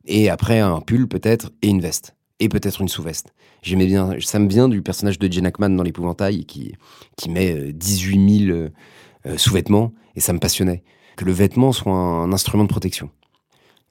et 0.06 0.30
après 0.30 0.60
un 0.60 0.82
pull 0.82 1.08
peut-être 1.08 1.52
et 1.62 1.70
une 1.70 1.82
veste 1.82 2.16
et 2.40 2.50
peut-être 2.50 2.82
une 2.82 2.90
sous-veste. 2.90 3.34
J'aimais 3.62 3.86
bien, 3.86 4.12
ça 4.20 4.40
me 4.40 4.50
vient 4.50 4.68
du 4.68 4.82
personnage 4.82 5.18
de 5.18 5.32
Jen 5.32 5.46
Ackman 5.46 5.70
dans 5.70 5.84
l'épouvantail 5.84 6.46
qui, 6.46 6.76
qui 7.16 7.30
met 7.30 7.72
18 7.72 8.46
000 8.48 9.38
sous-vêtements 9.38 9.94
et 10.16 10.20
ça 10.20 10.34
me 10.34 10.40
passionnait. 10.40 10.84
Que 11.16 11.24
le 11.24 11.32
vêtement 11.32 11.72
soit 11.72 11.94
un 11.94 12.34
instrument 12.34 12.66
de 12.66 12.70
protection. 12.70 13.10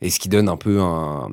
Et 0.01 0.11
ce 0.11 0.19
qui 0.19 0.29
donne 0.29 0.49
un 0.49 0.57
peu 0.57 0.81
un, 0.81 1.31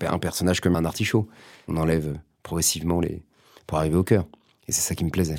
un, 0.00 0.18
personnage 0.18 0.60
comme 0.60 0.76
un 0.76 0.84
artichaut. 0.84 1.28
On 1.68 1.76
enlève 1.76 2.18
progressivement 2.42 3.00
les. 3.00 3.22
pour 3.66 3.78
arriver 3.78 3.96
au 3.96 4.04
cœur. 4.04 4.26
Et 4.66 4.72
c'est 4.72 4.80
ça 4.80 4.94
qui 4.94 5.04
me 5.04 5.10
plaisait. 5.10 5.36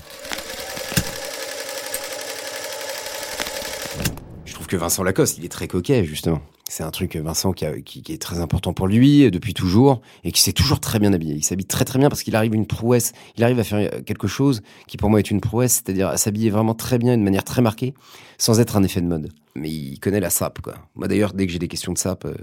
Je 4.45 4.53
trouve 4.53 4.67
que 4.67 4.77
Vincent 4.77 5.03
Lacoste, 5.03 5.37
il 5.37 5.45
est 5.45 5.49
très 5.49 5.67
coquet, 5.67 6.05
justement. 6.05 6.41
C'est 6.67 6.83
un 6.83 6.89
truc, 6.89 7.15
Vincent, 7.15 7.53
qui, 7.53 7.83
qui, 7.83 8.11
est 8.11 8.21
très 8.21 8.39
important 8.39 8.73
pour 8.73 8.87
lui 8.87 9.29
depuis 9.29 9.53
toujours 9.53 10.01
et 10.23 10.31
qui 10.31 10.41
s'est 10.41 10.51
toujours 10.51 10.79
très 10.79 10.97
bien 10.97 11.13
habillé. 11.13 11.35
Il 11.35 11.43
s'habille 11.43 11.67
très 11.67 11.85
très 11.85 11.99
bien 11.99 12.09
parce 12.09 12.23
qu'il 12.23 12.35
arrive 12.35 12.55
une 12.55 12.65
prouesse, 12.65 13.13
il 13.37 13.43
arrive 13.43 13.59
à 13.59 13.63
faire 13.63 14.03
quelque 14.03 14.27
chose 14.27 14.63
qui 14.87 14.97
pour 14.97 15.11
moi 15.11 15.19
est 15.19 15.29
une 15.29 15.41
prouesse, 15.41 15.73
c'est-à-dire 15.73 16.07
à, 16.07 16.17
s'habiller 16.17 16.49
vraiment 16.49 16.73
très 16.73 16.97
bien, 16.97 17.17
de 17.17 17.21
manière 17.21 17.43
très 17.43 17.61
marquée, 17.61 17.93
sans 18.39 18.59
être 18.59 18.77
un 18.77 18.83
effet 18.83 18.99
de 18.99 19.07
mode. 19.07 19.29
Mais 19.53 19.69
il 19.69 19.99
connaît 19.99 20.19
la 20.19 20.31
sape, 20.31 20.61
quoi. 20.61 20.73
Moi 20.95 21.07
d'ailleurs, 21.07 21.33
dès 21.33 21.45
que 21.45 21.53
j'ai 21.53 21.59
des 21.59 21.67
questions 21.67 21.93
de 21.93 21.99
sape, 21.99 22.25
euh, 22.25 22.33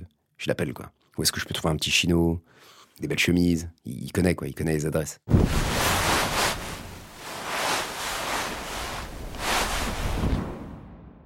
je 0.43 0.49
l'appelle 0.49 0.75
quoi. 0.75 0.91
Où 1.17 1.23
est-ce 1.23 1.31
que 1.31 1.39
je 1.39 1.47
peux 1.47 1.55
trouver 1.55 1.73
un 1.73 1.77
petit 1.77 1.93
chino, 1.93 2.43
des 3.01 3.07
belles 3.07 3.19
chemises? 3.19 3.71
Il, 3.85 4.11
connaît 4.11 4.35
quoi, 4.35 4.49
il 4.49 4.55
connaît 4.55 4.73
les 4.73 4.87
adresses. 4.87 5.21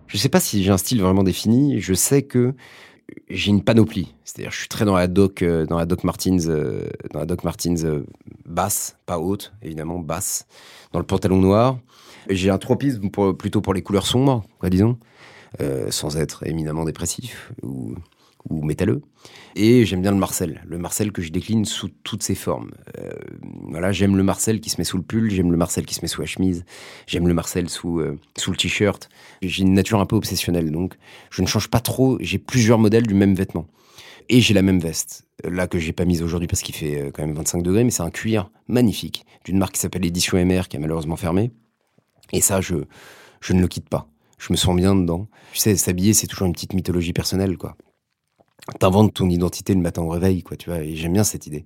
Je 0.07 0.19
sais 0.19 0.29
pas 0.29 0.41
si 0.41 0.63
j'ai 0.63 0.71
un 0.71 0.77
style 0.77 1.01
vraiment 1.01 1.23
défini. 1.23 1.81
Je 1.81 1.95
sais 1.95 2.23
que 2.23 2.55
j'ai 3.31 3.51
une 3.51 3.65
panoplie. 3.65 4.15
C'est-à-dire, 4.25 4.51
je 4.51 4.59
suis 4.59 4.69
très 4.69 4.85
dans 4.85 4.97
la 4.97 5.07
Doc, 5.07 5.41
euh, 5.41 5.65
dans 5.65 5.79
la 5.79 5.87
Doc 5.87 6.05
Martins, 6.05 6.37
euh, 6.49 6.87
dans 7.13 7.21
la 7.21 7.27
Doc 7.27 7.41
euh, 7.45 8.03
basse, 8.45 8.99
pas 9.07 9.19
haute, 9.19 9.55
évidemment 9.63 9.99
basse, 9.99 10.47
dans 10.93 10.99
le 10.99 11.07
pantalon 11.07 11.39
noir. 11.39 11.79
J'ai 12.29 12.51
un 12.51 12.59
tropisme 12.59 13.09
plutôt 13.39 13.63
pour 13.63 13.73
les 13.73 13.83
couleurs 13.83 14.07
sombres, 14.07 14.45
quoi, 14.59 14.69
disons, 14.69 14.99
sans 15.91 16.17
être 16.17 16.45
éminemment 16.45 16.85
dépressif 16.85 17.53
ou 17.63 17.95
ou 18.49 18.63
métalleux. 18.63 19.03
Et 19.55 19.87
j'aime 19.87 20.03
bien 20.03 20.11
le 20.11 20.19
Marcel, 20.19 20.63
le 20.67 20.79
Marcel 20.79 21.13
que 21.13 21.23
je 21.23 21.31
décline 21.31 21.65
sous 21.65 21.89
toutes 22.05 22.23
ses 22.23 22.35
formes. 22.35 22.73
Euh, 22.99 23.11
voilà, 23.63 23.91
j'aime 23.91 24.17
le 24.17 24.23
Marcel 24.23 24.61
qui 24.61 24.69
se 24.71 24.79
met 24.79 24.85
sous 24.85 24.99
le 24.99 25.03
pull, 25.03 25.31
j'aime 25.31 25.51
le 25.51 25.57
Marcel 25.57 25.87
qui 25.87 25.95
se 25.95 26.03
met 26.03 26.09
sous 26.09 26.21
la 26.21 26.27
chemise, 26.27 26.65
j'aime 27.07 27.27
le 27.27 27.35
Marcel 27.35 27.71
sous, 27.71 27.99
euh, 28.01 28.19
sous 28.37 28.51
le 28.51 28.57
t-shirt. 28.57 29.09
J'ai 29.41 29.63
une 29.63 29.73
nature 29.73 30.01
un 30.01 30.07
peu 30.07 30.17
obsessionnelle, 30.17 30.71
donc 30.71 30.95
je 31.31 31.41
ne 31.41 31.47
change 31.47 31.69
pas 31.69 31.81
trop, 31.81 32.19
j'ai 32.21 32.39
plusieurs 32.39 32.79
modèles 32.79 33.07
du 33.07 33.15
même 33.15 33.35
vêtement. 33.35 33.67
Et 34.29 34.41
j'ai 34.41 34.55
la 34.55 34.63
même 34.63 34.81
veste, 34.81 35.27
là 35.45 35.67
que 35.69 35.79
j'ai 35.79 35.93
pas 35.93 36.05
mise 36.05 36.23
aujourd'hui 36.23 36.49
parce 36.49 36.63
qu'il 36.63 36.75
fait 36.75 37.01
euh, 37.01 37.11
quand 37.11 37.25
même 37.25 37.35
25 37.35 37.63
degrés, 37.63 37.85
mais 37.85 37.91
c'est 37.91 38.03
un 38.03 38.11
cuir 38.11 38.51
magnifique, 38.69 39.25
d'une 39.45 39.57
marque 39.57 39.75
qui 39.75 39.81
s'appelle 39.81 40.05
Édition 40.05 40.37
MR, 40.45 40.69
qui 40.69 40.77
a 40.77 40.81
malheureusement 40.81 41.17
fermé. 41.17 41.51
Et 42.33 42.41
ça, 42.41 42.61
je, 42.61 42.75
je 43.41 43.53
ne 43.53 43.61
le 43.61 43.69
quitte 43.69 43.89
pas. 43.89 44.09
Je 44.39 44.53
me 44.53 44.57
sens 44.57 44.77
bien 44.77 44.95
dedans. 44.95 45.29
Tu 45.53 45.61
sais, 45.61 45.77
s'habiller, 45.77 46.13
c'est 46.13 46.27
toujours 46.27 46.47
une 46.47 46.53
petite 46.53 46.75
mythologie 46.75 47.13
personnelle, 47.13 47.57
quoi 47.57 47.77
t'inventes 48.79 49.15
ton 49.15 49.29
identité 49.29 49.75
le 49.75 49.81
matin 49.81 50.03
au 50.03 50.09
réveil, 50.09 50.43
quoi, 50.43 50.57
tu 50.57 50.71
vois, 50.71 50.81
et 50.81 50.97
j'aime 50.97 51.13
bien 51.13 51.25
cette 51.25 51.47
idée. 51.47 51.65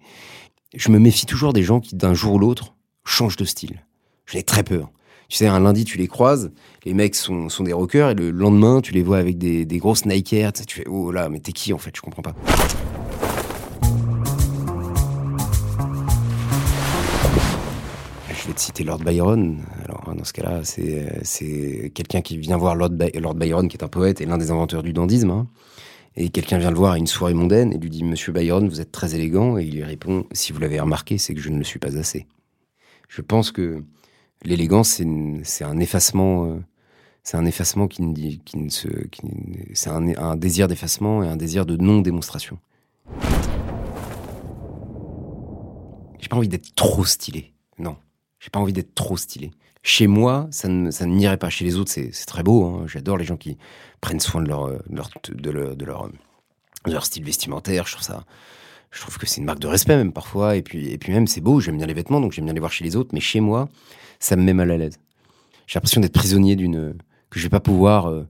Je 0.75 0.91
me 0.91 0.99
méfie 0.99 1.27
toujours 1.27 1.53
des 1.53 1.63
gens 1.63 1.81
qui, 1.81 1.97
d'un 1.97 2.15
jour 2.15 2.35
ou 2.35 2.39
l'autre, 2.39 2.75
changent 3.05 3.37
de 3.37 3.45
style. 3.45 3.85
J'ai 4.27 4.43
très 4.43 4.63
peur. 4.63 4.91
Tu 5.29 5.37
sais, 5.37 5.47
un 5.47 5.61
lundi, 5.61 5.85
tu 5.85 5.97
les 5.97 6.09
croises, 6.09 6.51
les 6.85 6.93
mecs 6.93 7.15
sont, 7.15 7.49
sont 7.49 7.65
des 7.65 7.73
rockers, 7.73 8.11
et 8.11 8.15
le 8.15 8.31
lendemain, 8.31 8.81
tu 8.81 8.93
les 8.93 9.03
vois 9.03 9.19
avec 9.19 9.39
des, 9.39 9.65
des 9.65 9.79
grosses 9.79 10.05
Nike. 10.05 10.35
Tu, 10.67 10.77
fais, 10.77 10.85
oh 10.89 11.11
là, 11.13 11.29
mais 11.29 11.41
t'es 11.41 11.53
qui 11.53 11.73
en 11.73 11.79
fait? 11.79 11.95
Je 11.95 12.01
comprends 12.01 12.23
pas. 12.23 12.35
Je 18.29 18.47
vais 18.49 18.55
te 18.55 18.61
citer 18.61 18.85
Lord 18.85 18.99
Byron. 18.99 19.59
Alors, 19.85 20.15
dans 20.17 20.25
ce 20.25 20.33
cas-là, 20.33 20.61
c'est, 20.65 21.21
c'est 21.23 21.93
quelqu'un 21.95 22.23
qui 22.23 22.37
vient 22.37 22.57
voir 22.57 22.75
Lord 22.75 22.91
Byron, 22.91 23.69
qui 23.69 23.77
est 23.77 23.85
un 23.85 23.89
poète 23.89 24.21
et 24.21 24.27
l'un 24.27 24.39
des 24.39 24.51
inventeurs 24.51 24.83
du 24.83 24.93
dandisme. 24.93 25.31
hein. 25.31 25.47
Et 26.23 26.29
quelqu'un 26.29 26.59
vient 26.59 26.71
le 26.71 26.77
voir 26.77 26.93
à 26.93 26.99
une 26.99 27.07
soirée 27.07 27.33
mondaine 27.33 27.73
et 27.73 27.79
lui 27.79 27.89
dit 27.89 28.05
Monsieur 28.05 28.31
Byron, 28.31 28.69
vous 28.69 28.83
êtes 28.83 28.93
très 28.93 29.15
élégant. 29.15 29.57
Et 29.57 29.65
il 29.65 29.75
lui 29.77 29.85
répond 29.85 30.27
Si 30.33 30.53
vous 30.53 30.61
l'avez 30.61 30.79
remarqué, 30.79 31.17
c'est 31.17 31.33
que 31.35 31.41
je 31.41 31.49
ne 31.49 31.57
le 31.57 31.65
suis 31.65 31.79
pas 31.79 31.97
assez. 31.97 32.27
Je 33.09 33.23
pense 33.23 33.53
que 33.53 33.83
l'élégance, 34.45 35.01
c'est, 35.45 35.65
un 35.65 35.79
effacement. 35.79 36.45
euh, 36.45 36.59
c'est 37.23 37.39
un 37.39 37.47
effacement 37.47 37.89
qui 37.89 38.03
ne, 38.03 38.13
dit- 38.13 38.43
se. 38.69 38.89
c'est 39.73 39.89
un 39.89 40.37
désir 40.37 40.69
d'effacement 40.69 41.23
et 41.23 41.29
un 41.29 41.37
désir 41.37 41.65
de 41.65 41.79
non-démonstration. 41.79 42.59
J'ai 46.19 46.29
pas 46.29 46.37
envie 46.37 46.49
d'être 46.49 46.75
trop 46.75 47.07
stylé. 47.07 47.55
Non. 47.79 47.97
J'ai 48.41 48.51
pas 48.51 48.61
envie 48.61 48.75
d'être 48.75 48.95
trop 48.95 49.17
stylé. 49.17 49.53
Chez 49.83 50.07
moi, 50.07 50.47
ça 50.51 50.69
ne, 50.69 50.91
ça 50.91 51.07
n'irait 51.07 51.39
pas. 51.39 51.49
Chez 51.51 51.65
les 51.65 51.77
autres, 51.77 51.91
c'est, 51.91 52.11
très 52.27 52.43
beau. 52.43 52.65
hein. 52.65 52.85
J'adore 52.87 53.17
les 53.17 53.25
gens 53.25 53.37
qui 53.37 53.57
prennent 54.01 54.21
soin 54.21 54.43
de 54.43 54.49
leur, 54.49 54.69
de 54.69 54.97
leur, 55.51 55.77
de 55.77 55.85
leur, 55.85 56.09
de 56.87 56.93
leur 56.93 57.05
style 57.05 57.25
vestimentaire. 57.25 57.87
Je 57.87 57.93
trouve 57.93 58.05
ça, 58.05 58.25
je 58.91 59.01
trouve 59.01 59.19
que 59.19 59.27
c'est 59.27 59.39
une 59.39 59.47
marque 59.47 59.61
de 59.61 59.67
respect 59.67 59.97
même 59.97 60.13
parfois. 60.13 60.57
Et 60.57 60.63
puis, 60.63 60.91
et 60.91 60.99
puis 60.99 61.13
même, 61.13 61.27
c'est 61.27 61.41
beau. 61.41 61.61
J'aime 61.61 61.79
bien 61.79 61.87
les 61.87 61.95
vêtements, 61.95 62.21
donc 62.21 62.33
j'aime 62.33 62.45
bien 62.45 62.55
les 62.55 62.61
voir 62.61 62.73
chez 62.73 62.85
les 62.85 62.97
autres. 62.97 63.11
Mais 63.13 63.21
chez 63.21 63.41
moi, 63.41 63.69
ça 64.19 64.37
me 64.37 64.43
met 64.43 64.55
mal 64.55 64.71
à 64.71 64.77
l'aise. 64.77 64.99
J'ai 65.67 65.79
l'impression 65.79 66.01
d'être 66.01 66.13
prisonnier 66.13 66.57
d'une, 66.57 66.95
que 67.31 67.39
je 67.39 67.45
vais 67.45 67.51
pas 67.51 67.61
pouvoir 67.61 68.07
euh, 68.11 68.27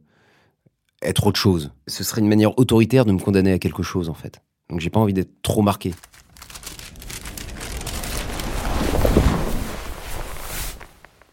être 1.03 1.27
autre 1.27 1.41
chose. 1.41 1.73
Ce 1.89 2.05
serait 2.05 2.21
une 2.21 2.29
manière 2.29 2.59
autoritaire 2.59 3.05
de 3.05 3.13
me 3.13 3.19
condamner 3.19 3.53
à 3.53 3.59
quelque 3.59 3.83
chose 3.83 4.09
en 4.09 4.15
fait. 4.15 4.41
Donc 4.69 4.81
j'ai 4.81 4.91
pas 4.91 5.01
envie 5.01 5.15
d'être 5.15 5.43
trop 5.43 5.63
marqué. 5.63 5.95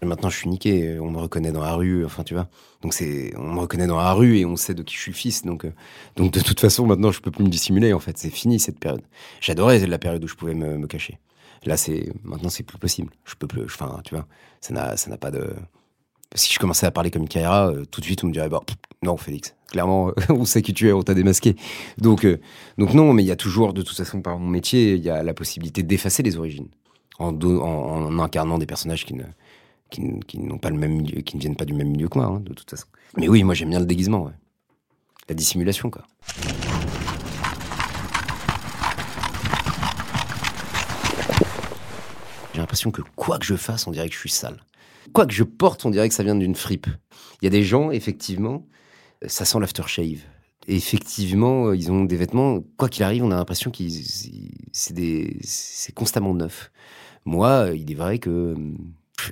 Maintenant, 0.07 0.29
je 0.29 0.37
suis 0.37 0.49
niqué. 0.49 0.99
On 0.99 1.11
me 1.11 1.19
reconnaît 1.19 1.51
dans 1.51 1.61
la 1.61 1.73
rue. 1.73 2.05
Enfin, 2.05 2.23
tu 2.23 2.33
vois. 2.33 2.47
Donc 2.81 2.93
c'est, 2.93 3.33
on 3.37 3.53
me 3.53 3.59
reconnaît 3.59 3.87
dans 3.87 3.97
la 3.97 4.13
rue 4.13 4.37
et 4.37 4.45
on 4.45 4.55
sait 4.55 4.73
de 4.73 4.83
qui 4.83 4.95
je 4.95 5.01
suis 5.01 5.11
le 5.11 5.17
fils. 5.17 5.43
Donc, 5.43 5.65
euh, 5.65 5.73
donc 6.15 6.31
de 6.31 6.39
toute 6.39 6.59
façon, 6.59 6.85
maintenant, 6.85 7.11
je 7.11 7.21
peux 7.21 7.31
plus 7.31 7.43
me 7.43 7.49
dissimuler. 7.49 7.93
En 7.93 7.99
fait, 7.99 8.17
c'est 8.17 8.29
fini 8.29 8.59
cette 8.59 8.79
période. 8.79 9.01
J'adorais 9.41 9.85
la 9.85 9.97
période 9.97 10.23
où 10.23 10.27
je 10.27 10.35
pouvais 10.35 10.53
me, 10.53 10.85
cacher. 10.87 11.19
Là, 11.65 11.75
c'est 11.75 12.09
maintenant, 12.23 12.49
c'est 12.49 12.63
plus 12.63 12.77
possible. 12.77 13.11
Je 13.25 13.35
peux 13.35 13.47
plus. 13.47 13.63
Enfin, 13.65 13.99
tu 14.03 14.15
vois, 14.15 14.27
ça 14.61 14.73
n'a, 14.73 14.95
ça 14.97 15.09
n'a 15.09 15.17
pas 15.17 15.31
de. 15.31 15.53
Si 16.35 16.53
je 16.53 16.59
commençais 16.59 16.85
à 16.85 16.91
parler 16.91 17.09
comme 17.09 17.27
Kaira, 17.27 17.69
euh, 17.69 17.85
tout 17.85 18.01
de 18.01 18.05
suite, 18.05 18.23
on 18.23 18.27
me 18.27 18.33
dirait 18.33 18.49
bah, 18.49 18.61
non, 19.01 19.17
Félix. 19.17 19.55
Clairement, 19.69 20.11
on 20.29 20.45
sait 20.45 20.61
qui 20.61 20.73
tu 20.73 20.87
es, 20.87 20.91
on 20.91 21.01
t'a 21.01 21.13
démasqué. 21.13 21.55
Donc, 21.97 22.25
euh, 22.25 22.39
donc 22.77 22.93
non, 22.93 23.13
mais 23.13 23.23
il 23.23 23.27
y 23.27 23.31
a 23.31 23.35
toujours, 23.35 23.73
de 23.73 23.81
toute 23.81 23.97
façon, 23.97 24.21
par 24.21 24.37
mon 24.37 24.47
métier, 24.47 24.93
il 24.93 25.03
y 25.03 25.09
a 25.09 25.23
la 25.23 25.33
possibilité 25.33 25.83
d'effacer 25.83 26.23
les 26.23 26.37
origines 26.37 26.67
en, 27.17 27.33
en 27.41 28.19
incarnant 28.19 28.57
des 28.57 28.65
personnages 28.65 29.05
qui 29.05 29.13
ne, 29.13 29.23
qui, 29.89 30.39
n'ont 30.39 30.57
pas 30.57 30.69
le 30.69 30.77
même 30.77 30.93
milieu, 30.93 31.21
qui 31.21 31.35
ne 31.35 31.41
viennent 31.41 31.55
pas 31.55 31.65
du 31.65 31.73
même 31.73 31.89
milieu 31.89 32.07
que 32.07 32.17
moi, 32.17 32.27
hein, 32.27 32.39
de 32.39 32.53
toute 32.53 32.69
façon. 32.69 32.87
Mais 33.17 33.27
oui, 33.27 33.43
moi 33.43 33.53
j'aime 33.53 33.69
bien 33.69 33.79
le 33.79 33.85
déguisement, 33.85 34.31
la 35.29 35.35
dissimulation, 35.35 35.89
quoi. 35.89 36.03
J'ai 42.53 42.61
l'impression 42.61 42.91
que 42.91 43.01
quoi 43.15 43.37
que 43.37 43.45
je 43.45 43.55
fasse, 43.55 43.85
on 43.85 43.91
dirait 43.91 44.09
que 44.09 44.15
je 44.15 44.19
suis 44.19 44.31
sale. 44.31 44.63
Quoi 45.13 45.25
que 45.25 45.33
je 45.33 45.43
porte, 45.43 45.85
on 45.85 45.91
dirait 45.91 46.09
que 46.09 46.15
ça 46.15 46.23
vient 46.23 46.35
d'une 46.35 46.55
fripe. 46.55 46.87
Il 47.41 47.45
y 47.45 47.47
a 47.47 47.51
des 47.51 47.63
gens, 47.63 47.91
effectivement, 47.91 48.65
ça 49.25 49.45
sent 49.45 49.59
l'aftershave. 49.59 50.21
Et 50.67 50.75
effectivement, 50.75 51.71
ils 51.71 51.91
ont 51.91 52.03
des 52.03 52.17
vêtements, 52.17 52.61
quoi 52.75 52.89
qu'il 52.89 53.03
arrive, 53.03 53.23
on 53.23 53.31
a 53.31 53.35
l'impression 53.35 53.71
qu'ils, 53.71 54.03
c'est 54.73 55.93
constamment 55.93 56.33
neuf. 56.33 56.71
Moi, 57.25 57.69
il 57.75 57.91
est 57.91 57.95
vrai 57.95 58.19
que 58.19 58.55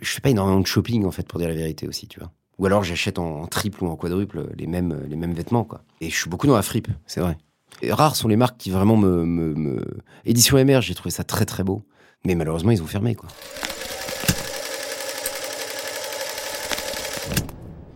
je 0.01 0.09
fais 0.09 0.21
pas 0.21 0.29
énormément 0.29 0.59
de 0.59 0.67
shopping 0.67 1.05
en 1.05 1.11
fait 1.11 1.27
pour 1.27 1.39
dire 1.39 1.49
la 1.49 1.55
vérité 1.55 1.87
aussi, 1.87 2.07
tu 2.07 2.19
vois. 2.19 2.31
Ou 2.57 2.65
alors 2.65 2.83
j'achète 2.83 3.19
en, 3.19 3.47
triple 3.47 3.83
ou 3.83 3.87
en 3.87 3.95
quadruple 3.95 4.47
les 4.57 4.67
mêmes 4.67 5.03
les 5.07 5.15
mêmes 5.15 5.33
vêtements 5.33 5.63
quoi. 5.63 5.83
Et 6.01 6.09
je 6.09 6.15
suis 6.15 6.29
beaucoup 6.29 6.47
dans 6.47 6.55
la 6.55 6.61
fripe, 6.61 6.87
c'est 7.05 7.19
vrai. 7.19 7.37
Rares 7.89 8.15
sont 8.15 8.29
les 8.29 8.37
marques 8.37 8.57
qui 8.57 8.71
vraiment 8.71 8.95
me, 8.95 9.25
me, 9.25 9.83
édition 10.23 10.63
MR, 10.63 10.81
j'ai 10.81 10.95
trouvé 10.95 11.11
ça 11.11 11.25
très 11.25 11.45
très 11.45 11.63
beau, 11.63 11.83
mais 12.25 12.35
malheureusement 12.35 12.71
ils 12.71 12.81
ont 12.81 12.87
fermé 12.87 13.15
quoi. 13.15 13.29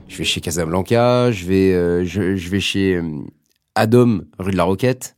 Je 0.09 0.17
vais 0.17 0.23
chez 0.25 0.41
Casablanca, 0.41 1.31
je 1.31 1.45
vais 1.45 1.73
euh, 1.73 2.03
je 2.03 2.49
vais 2.49 2.59
chez 2.59 2.95
euh, 2.95 3.21
Adom 3.75 4.25
rue 4.37 4.51
de 4.51 4.57
la 4.57 4.65
Roquette, 4.65 5.15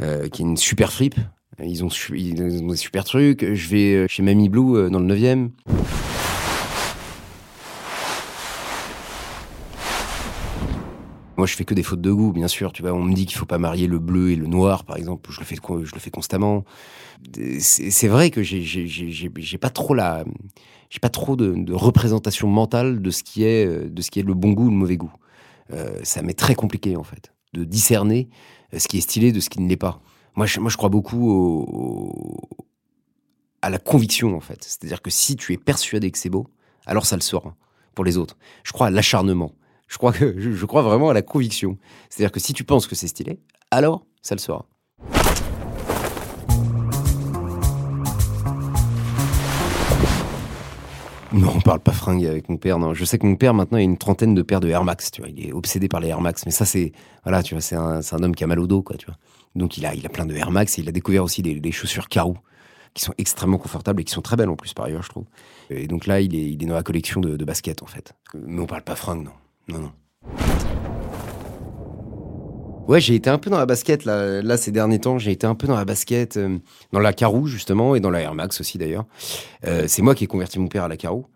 euh, 0.00 0.28
qui 0.28 0.42
est 0.42 0.44
une 0.44 0.56
super 0.56 0.92
fripe. 0.92 1.16
Ils 1.62 1.84
ont, 1.84 1.90
su- 1.90 2.18
ils 2.18 2.62
ont 2.62 2.68
des 2.68 2.76
super 2.76 3.04
trucs. 3.04 3.44
Je 3.54 3.68
vais 3.68 3.94
euh, 3.94 4.06
chez 4.08 4.22
Mamie 4.22 4.48
Blue 4.48 4.76
euh, 4.76 4.90
dans 4.90 5.00
le 5.00 5.14
9e. 5.14 5.50
Moi, 11.36 11.46
je 11.46 11.54
fais 11.54 11.64
que 11.64 11.72
des 11.72 11.82
fautes 11.82 12.02
de 12.02 12.12
goût, 12.12 12.32
bien 12.32 12.48
sûr. 12.48 12.72
Tu 12.72 12.82
vois, 12.82 12.92
on 12.92 13.02
me 13.02 13.14
dit 13.14 13.24
qu'il 13.24 13.38
faut 13.38 13.46
pas 13.46 13.56
marier 13.56 13.86
le 13.86 13.98
bleu 13.98 14.30
et 14.30 14.36
le 14.36 14.46
noir, 14.46 14.84
par 14.84 14.96
exemple. 14.96 15.30
Je 15.32 15.40
le 15.40 15.46
fais, 15.46 15.56
je 15.56 15.94
le 15.94 16.00
fais 16.00 16.10
constamment. 16.10 16.64
C'est 17.60 18.08
vrai 18.08 18.30
que 18.30 18.42
j'ai, 18.42 19.58
pas 19.58 19.70
trop 19.70 19.94
la, 19.94 20.24
j'ai 20.90 20.98
pas 20.98 21.08
trop 21.08 21.36
de, 21.36 21.72
représentation 21.72 22.48
mentale 22.48 23.00
de 23.00 23.10
ce 23.10 23.22
qui 23.22 23.44
est, 23.44 23.66
euh, 23.66 23.88
de 23.88 24.02
ce 24.02 24.10
qui 24.10 24.20
est 24.20 24.22
le 24.22 24.34
bon 24.34 24.52
goût 24.52 24.66
ou 24.66 24.70
le 24.70 24.76
mauvais 24.76 24.96
goût. 24.96 25.12
Euh, 25.72 26.00
ça 26.02 26.20
m'est 26.22 26.38
très 26.38 26.54
compliqué 26.54 26.96
en 26.96 27.04
fait 27.04 27.32
de 27.52 27.64
discerner 27.64 28.28
euh, 28.74 28.78
ce 28.78 28.88
qui 28.88 28.98
est 28.98 29.00
stylé 29.00 29.32
de 29.32 29.40
ce 29.40 29.48
qui 29.48 29.60
ne 29.60 29.68
l'est 29.68 29.76
pas. 29.76 30.00
Moi, 30.36 30.46
je, 30.46 30.60
moi, 30.60 30.70
je 30.70 30.76
crois 30.76 30.88
beaucoup 30.88 31.30
au- 31.30 31.66
au- 31.68 32.66
à 33.62 33.68
la 33.70 33.78
conviction 33.78 34.34
en 34.36 34.40
fait. 34.40 34.62
C'est-à-dire 34.64 35.02
que 35.02 35.10
si 35.10 35.36
tu 35.36 35.52
es 35.52 35.56
persuadé 35.58 36.10
que 36.10 36.18
c'est 36.18 36.30
beau, 36.30 36.46
alors 36.86 37.04
ça 37.06 37.16
le 37.16 37.22
sera 37.22 37.54
pour 37.94 38.04
les 38.04 38.16
autres. 38.16 38.36
Je 38.64 38.72
crois 38.72 38.86
à 38.86 38.90
l'acharnement. 38.90 39.52
Je 39.88 39.98
crois 39.98 40.12
que 40.12 40.38
je, 40.40 40.64
crois 40.66 40.82
vraiment 40.82 41.10
à 41.10 41.14
la 41.14 41.22
conviction. 41.22 41.76
C'est-à-dire 42.08 42.30
que 42.32 42.40
si 42.40 42.52
tu 42.54 42.64
penses 42.64 42.86
que 42.86 42.94
c'est 42.94 43.08
stylé, 43.08 43.40
alors 43.70 44.06
ça 44.22 44.34
le 44.34 44.40
sera. 44.40 44.66
Non, 51.32 51.52
on 51.54 51.60
parle 51.60 51.78
pas 51.78 51.92
fringue 51.92 52.26
avec 52.26 52.48
mon 52.48 52.56
père. 52.56 52.78
Non, 52.80 52.92
je 52.92 53.04
sais 53.04 53.16
que 53.18 53.26
mon 53.26 53.36
père 53.36 53.54
maintenant 53.54 53.78
a 53.78 53.82
une 53.82 53.96
trentaine 53.98 54.34
de 54.34 54.42
paires 54.42 54.58
de 54.60 54.68
Air 54.68 54.82
Max. 54.82 55.12
Tu 55.12 55.20
vois, 55.22 55.30
il 55.30 55.46
est 55.46 55.52
obsédé 55.52 55.88
par 55.88 56.00
les 56.00 56.08
Air 56.08 56.20
Max. 56.20 56.44
Mais 56.44 56.50
ça 56.50 56.64
c'est, 56.64 56.92
voilà, 57.22 57.42
tu 57.44 57.54
vois, 57.54 57.60
c'est 57.60 57.76
un, 57.76 58.00
un 58.00 58.22
homme 58.22 58.34
qui 58.34 58.42
a 58.42 58.48
mal 58.48 58.58
au 58.58 58.66
dos, 58.66 58.82
quoi. 58.82 58.96
Tu 58.96 59.06
vois. 59.06 59.16
Donc 59.54 59.78
il 59.78 59.86
a, 59.86 59.94
il 59.94 60.06
a 60.06 60.08
plein 60.08 60.26
de 60.26 60.34
Air 60.34 60.50
Max 60.50 60.78
et 60.78 60.82
il 60.82 60.88
a 60.88 60.92
découvert 60.92 61.24
aussi 61.24 61.42
des, 61.42 61.72
chaussures 61.72 62.08
Carou 62.08 62.36
qui 62.94 63.04
sont 63.04 63.14
extrêmement 63.18 63.58
confortables 63.58 64.00
et 64.00 64.04
qui 64.04 64.12
sont 64.12 64.22
très 64.22 64.36
belles 64.36 64.48
en 64.48 64.56
plus 64.56 64.74
par 64.74 64.86
ailleurs, 64.86 65.02
je 65.02 65.08
trouve. 65.08 65.24
Et 65.70 65.86
donc 65.86 66.06
là, 66.06 66.20
il 66.20 66.34
est, 66.34 66.50
il 66.50 66.62
est 66.62 66.66
dans 66.66 66.74
la 66.74 66.82
collection 66.82 67.20
de, 67.20 67.44
baskets 67.44 67.82
en 67.82 67.86
fait. 67.86 68.14
Mais 68.34 68.60
on 68.60 68.66
parle 68.66 68.82
pas 68.82 68.96
fringue, 68.96 69.24
non, 69.24 69.32
non, 69.68 69.78
non. 69.80 69.92
Ouais, 72.88 73.00
j'ai 73.00 73.14
été 73.14 73.30
un 73.30 73.38
peu 73.38 73.50
dans 73.50 73.58
la 73.58 73.66
basket 73.66 74.04
là, 74.04 74.42
là 74.42 74.56
ces 74.56 74.72
derniers 74.72 74.98
temps. 74.98 75.16
J'ai 75.18 75.30
été 75.30 75.46
un 75.46 75.54
peu 75.54 75.68
dans 75.68 75.76
la 75.76 75.84
basket, 75.84 76.36
euh, 76.36 76.58
dans 76.92 76.98
la 76.98 77.12
Carou 77.12 77.46
justement 77.46 77.94
et 77.94 78.00
dans 78.00 78.10
la 78.10 78.20
Air 78.20 78.34
Max 78.34 78.60
aussi 78.60 78.78
d'ailleurs. 78.78 79.04
Euh, 79.64 79.84
c'est 79.86 80.02
moi 80.02 80.16
qui 80.16 80.24
ai 80.24 80.26
converti 80.26 80.58
mon 80.58 80.66
père 80.66 80.82
à 80.82 80.88
la 80.88 80.96
Carou 80.96 81.26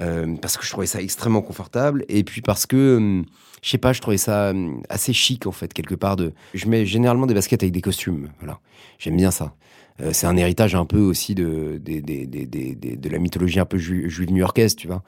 euh, 0.00 0.34
parce 0.40 0.56
que 0.56 0.64
je 0.64 0.70
trouvais 0.70 0.86
ça 0.86 1.00
extrêmement 1.00 1.42
confortable 1.42 2.04
et 2.08 2.24
puis 2.24 2.40
parce 2.40 2.66
que 2.66 2.76
euh, 2.76 3.22
je 3.62 3.70
sais 3.70 3.78
pas, 3.78 3.92
je 3.92 4.00
trouvais 4.00 4.16
ça 4.18 4.48
euh, 4.48 4.72
assez 4.88 5.12
chic 5.12 5.46
en 5.46 5.52
fait 5.52 5.72
quelque 5.72 5.94
part. 5.94 6.16
De, 6.16 6.32
je 6.54 6.66
mets 6.66 6.84
généralement 6.86 7.26
des 7.26 7.34
baskets 7.34 7.62
avec 7.62 7.72
des 7.72 7.80
costumes. 7.80 8.28
Voilà, 8.40 8.58
j'aime 8.98 9.16
bien 9.16 9.30
ça. 9.30 9.54
Euh, 10.00 10.10
c'est 10.12 10.26
un 10.26 10.36
héritage 10.36 10.74
un 10.74 10.84
peu 10.86 10.98
aussi 10.98 11.34
de, 11.36 11.78
des- 11.80 12.00
des- 12.02 12.26
de 12.26 13.08
la 13.08 13.18
mythologie 13.18 13.60
un 13.60 13.64
peu 13.64 13.78
ju- 13.78 14.10
juive 14.10 14.32
new-yorkaise, 14.32 14.74
tu 14.74 14.88
vois, 14.88 15.02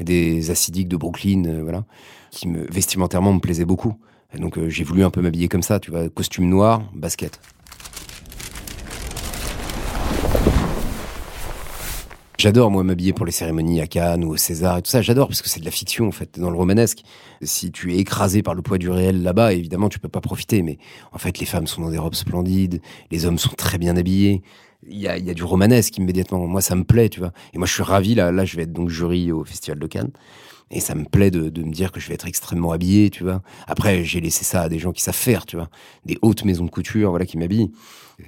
des 0.00 0.50
acidiques 0.50 0.88
de 0.88 0.96
Brooklyn, 0.96 1.60
voilà, 1.62 1.84
qui 2.30 2.48
me 2.48 2.64
vestimentairement 2.72 3.34
me 3.34 3.40
plaisaient 3.40 3.66
beaucoup. 3.66 3.94
Et 4.34 4.38
donc 4.38 4.58
j'ai 4.68 4.84
voulu 4.84 5.04
un 5.04 5.10
peu 5.10 5.20
m'habiller 5.20 5.48
comme 5.48 5.62
ça, 5.62 5.78
tu 5.78 5.90
vois, 5.90 6.08
costume 6.08 6.48
noir, 6.48 6.82
basket. 6.94 7.38
J'adore, 12.40 12.70
moi, 12.70 12.82
m'habiller 12.82 13.12
pour 13.12 13.26
les 13.26 13.32
cérémonies 13.32 13.82
à 13.82 13.86
Cannes 13.86 14.24
ou 14.24 14.30
au 14.30 14.38
César 14.38 14.78
et 14.78 14.80
tout 14.80 14.90
ça. 14.90 15.02
J'adore 15.02 15.28
parce 15.28 15.42
que 15.42 15.50
c'est 15.50 15.60
de 15.60 15.64
la 15.66 15.70
fiction, 15.70 16.08
en 16.08 16.10
fait, 16.10 16.40
dans 16.40 16.48
le 16.48 16.56
romanesque. 16.56 17.02
Si 17.42 17.70
tu 17.70 17.92
es 17.92 17.98
écrasé 17.98 18.42
par 18.42 18.54
le 18.54 18.62
poids 18.62 18.78
du 18.78 18.88
réel 18.88 19.22
là-bas, 19.22 19.52
évidemment, 19.52 19.90
tu 19.90 19.98
peux 19.98 20.08
pas 20.08 20.22
profiter. 20.22 20.62
Mais 20.62 20.78
en 21.12 21.18
fait, 21.18 21.38
les 21.38 21.44
femmes 21.44 21.66
sont 21.66 21.82
dans 21.82 21.90
des 21.90 21.98
robes 21.98 22.14
splendides, 22.14 22.80
les 23.10 23.26
hommes 23.26 23.36
sont 23.36 23.50
très 23.50 23.76
bien 23.76 23.94
habillés. 23.94 24.40
Il 24.88 24.96
y 24.96 25.06
a, 25.06 25.20
du 25.20 25.44
romanesque 25.44 25.98
immédiatement. 25.98 26.46
Moi, 26.46 26.62
ça 26.62 26.76
me 26.76 26.84
plaît, 26.84 27.10
tu 27.10 27.20
vois. 27.20 27.32
Et 27.52 27.58
moi, 27.58 27.66
je 27.66 27.74
suis 27.74 27.82
ravi. 27.82 28.14
Là, 28.14 28.32
là, 28.32 28.46
je 28.46 28.56
vais 28.56 28.62
être 28.62 28.72
donc 28.72 28.88
jury 28.88 29.32
au 29.32 29.44
Festival 29.44 29.78
de 29.78 29.86
Cannes. 29.86 30.12
Et 30.70 30.80
ça 30.80 30.94
me 30.94 31.04
plaît 31.04 31.30
de, 31.30 31.50
de 31.50 31.62
me 31.62 31.72
dire 31.72 31.92
que 31.92 32.00
je 32.00 32.08
vais 32.08 32.14
être 32.14 32.26
extrêmement 32.26 32.72
habillé, 32.72 33.10
tu 33.10 33.22
vois. 33.22 33.42
Après, 33.66 34.02
j'ai 34.02 34.22
laissé 34.22 34.46
ça 34.46 34.62
à 34.62 34.70
des 34.70 34.78
gens 34.78 34.92
qui 34.92 35.02
savent 35.02 35.14
faire, 35.14 35.44
tu 35.44 35.56
vois. 35.56 35.68
Des 36.06 36.16
hautes 36.22 36.46
maisons 36.46 36.64
de 36.64 36.70
couture, 36.70 37.10
voilà, 37.10 37.26
qui 37.26 37.36
m'habillent. 37.36 37.70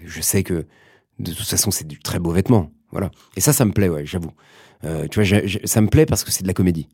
Je 0.04 0.20
sais 0.20 0.42
que, 0.42 0.66
de 1.18 1.32
toute 1.32 1.46
façon, 1.46 1.70
c'est 1.70 1.86
du 1.86 1.98
très 1.98 2.18
beau 2.18 2.30
vêtement. 2.30 2.70
Voilà. 2.92 3.10
Et 3.36 3.40
ça, 3.40 3.52
ça 3.52 3.64
me 3.64 3.72
plaît, 3.72 3.90
j'avoue. 4.04 4.32
Euh, 4.84 5.06
tu 5.08 5.22
vois, 5.22 5.40
ça 5.64 5.80
me 5.80 5.88
plaît 5.88 6.06
parce 6.06 6.24
que 6.24 6.30
c'est 6.30 6.42
de 6.42 6.48
la 6.48 6.54
comédie. 6.54 6.88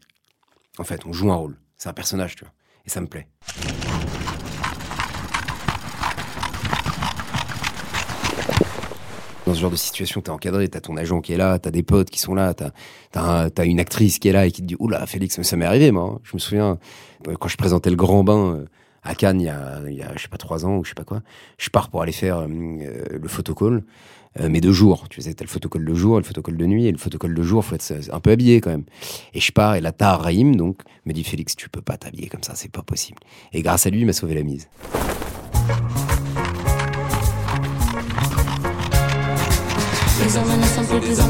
En 0.78 0.84
fait, 0.84 1.04
on 1.06 1.12
joue 1.12 1.30
un 1.32 1.36
rôle. 1.36 1.58
C'est 1.76 1.88
un 1.88 1.92
personnage, 1.92 2.36
tu 2.36 2.44
vois. 2.44 2.52
Et 2.86 2.90
ça 2.90 3.00
me 3.00 3.06
plaît. 3.06 3.26
Dans 9.46 9.54
ce 9.54 9.60
genre 9.60 9.70
de 9.70 9.76
situation, 9.76 10.20
t'es 10.20 10.28
encadré, 10.30 10.68
t'as 10.68 10.80
ton 10.80 10.96
agent 10.98 11.22
qui 11.22 11.32
est 11.32 11.38
là, 11.38 11.58
t'as 11.58 11.70
des 11.70 11.82
potes 11.82 12.10
qui 12.10 12.18
sont 12.18 12.34
là, 12.34 12.52
t'as 12.52 13.64
une 13.64 13.80
actrice 13.80 14.18
qui 14.18 14.28
est 14.28 14.32
là 14.32 14.44
et 14.46 14.50
qui 14.52 14.60
te 14.60 14.66
dit 14.66 14.76
Oula, 14.78 15.06
Félix, 15.06 15.38
mais 15.38 15.44
ça 15.44 15.56
m'est 15.56 15.64
arrivé, 15.64 15.90
moi. 15.90 16.12
hein. 16.14 16.18
Je 16.22 16.32
me 16.34 16.38
souviens, 16.38 16.78
euh, 17.26 17.34
quand 17.40 17.48
je 17.48 17.56
présentais 17.56 17.88
le 17.88 17.96
grand 17.96 18.24
bain 18.24 18.56
euh, 18.56 18.64
à 19.08 19.14
Cannes 19.14 19.40
il 19.40 19.46
y 19.46 19.48
a, 19.48 19.80
il 19.88 19.94
y 19.96 20.02
a, 20.02 20.12
je 20.14 20.22
sais 20.22 20.28
pas, 20.28 20.36
trois 20.36 20.66
ans 20.66 20.76
ou 20.76 20.84
je 20.84 20.90
sais 20.90 20.94
pas 20.94 21.04
quoi, 21.04 21.22
je 21.56 21.70
pars 21.70 21.88
pour 21.88 22.02
aller 22.02 22.12
faire 22.12 22.38
euh, 22.38 22.46
euh, 22.46 23.18
le 23.20 23.28
photocall, 23.28 23.82
euh, 24.38 24.48
mais 24.50 24.60
de 24.60 24.70
jour. 24.70 25.08
Tu 25.08 25.22
sais, 25.22 25.32
t'as 25.32 25.44
le 25.44 25.48
photocall 25.48 25.84
de 25.84 25.94
jour, 25.94 26.18
et 26.18 26.20
le 26.20 26.26
photocall 26.26 26.58
de 26.58 26.66
nuit, 26.66 26.86
et 26.86 26.92
le 26.92 26.98
photocall 26.98 27.34
de 27.34 27.42
jour, 27.42 27.64
faut 27.64 27.74
être 27.74 27.90
un 28.12 28.20
peu 28.20 28.30
habillé 28.30 28.60
quand 28.60 28.70
même. 28.70 28.84
Et 29.32 29.40
je 29.40 29.50
pars, 29.50 29.76
et 29.76 29.80
là, 29.80 29.92
Tahar 29.92 30.20
Rahim, 30.20 30.56
donc, 30.56 30.82
me 31.06 31.14
dit 31.14 31.24
Félix, 31.24 31.56
tu 31.56 31.70
peux 31.70 31.80
pas 31.80 31.96
t'habiller 31.96 32.28
comme 32.28 32.42
ça, 32.42 32.52
c'est 32.54 32.70
pas 32.70 32.82
possible. 32.82 33.18
Et 33.54 33.62
grâce 33.62 33.86
à 33.86 33.90
lui, 33.90 34.00
il 34.00 34.06
m'a 34.06 34.12
sauvé 34.12 34.34
la 34.34 34.42
mise. 34.42 34.68
Les 40.20 40.36
hommes 40.36 40.60
ne 40.60 40.66
sont 40.66 40.84
plus 40.84 41.00
des 41.00 41.20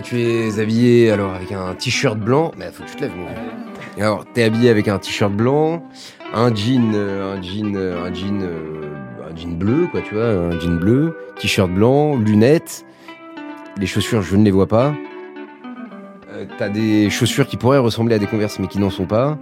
Tu 0.00 0.20
es 0.20 0.58
habillé 0.58 1.10
alors 1.10 1.34
avec 1.34 1.52
un 1.52 1.74
t-shirt 1.74 2.18
blanc. 2.18 2.52
Mais 2.56 2.70
faut 2.72 2.84
que 2.84 2.88
tu 2.88 2.96
te 2.96 3.02
lèves, 3.02 3.12
Alors, 3.98 4.24
t'es 4.32 4.44
habillé 4.44 4.70
avec 4.70 4.88
un 4.88 4.98
t-shirt 4.98 5.32
blanc, 5.32 5.84
un 6.32 6.54
jean, 6.54 6.92
euh, 6.94 7.36
un 7.36 7.42
jean, 7.42 7.76
euh, 7.76 8.06
un 8.06 8.14
jean, 8.14 8.40
euh, 8.42 9.30
un 9.30 9.36
jean 9.36 9.58
bleu, 9.58 9.88
quoi, 9.90 10.00
tu 10.00 10.14
vois, 10.14 10.24
un 10.24 10.58
jean 10.58 10.78
bleu, 10.78 11.16
t-shirt 11.38 11.70
blanc, 11.70 12.16
lunettes. 12.16 12.84
Les 13.78 13.86
chaussures, 13.86 14.22
je 14.22 14.36
ne 14.36 14.44
les 14.44 14.50
vois 14.50 14.68
pas. 14.68 14.94
T'as 16.58 16.68
des 16.68 17.10
chaussures 17.10 17.46
qui 17.46 17.56
pourraient 17.56 17.78
ressembler 17.78 18.14
à 18.14 18.18
des 18.18 18.26
Converse, 18.26 18.58
mais 18.58 18.66
qui 18.66 18.78
n'en 18.78 18.90
sont 18.90 19.06
pas. 19.06 19.38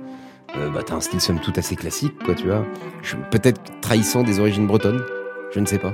Euh, 0.57 0.69
bah, 0.71 0.81
t'as 0.85 0.97
un 0.97 1.01
style 1.01 1.21
somme 1.21 1.39
toute 1.41 1.59
assez 1.59 1.77
classique, 1.77 2.15
quoi, 2.25 2.35
tu 2.35 2.47
vois. 2.47 2.65
Peut-être 3.31 3.61
trahissant 3.81 4.23
des 4.23 4.41
origines 4.41 4.67
bretonnes. 4.67 5.03
Je 5.53 5.61
ne 5.61 5.67
sais 5.67 5.79
pas. 5.79 5.93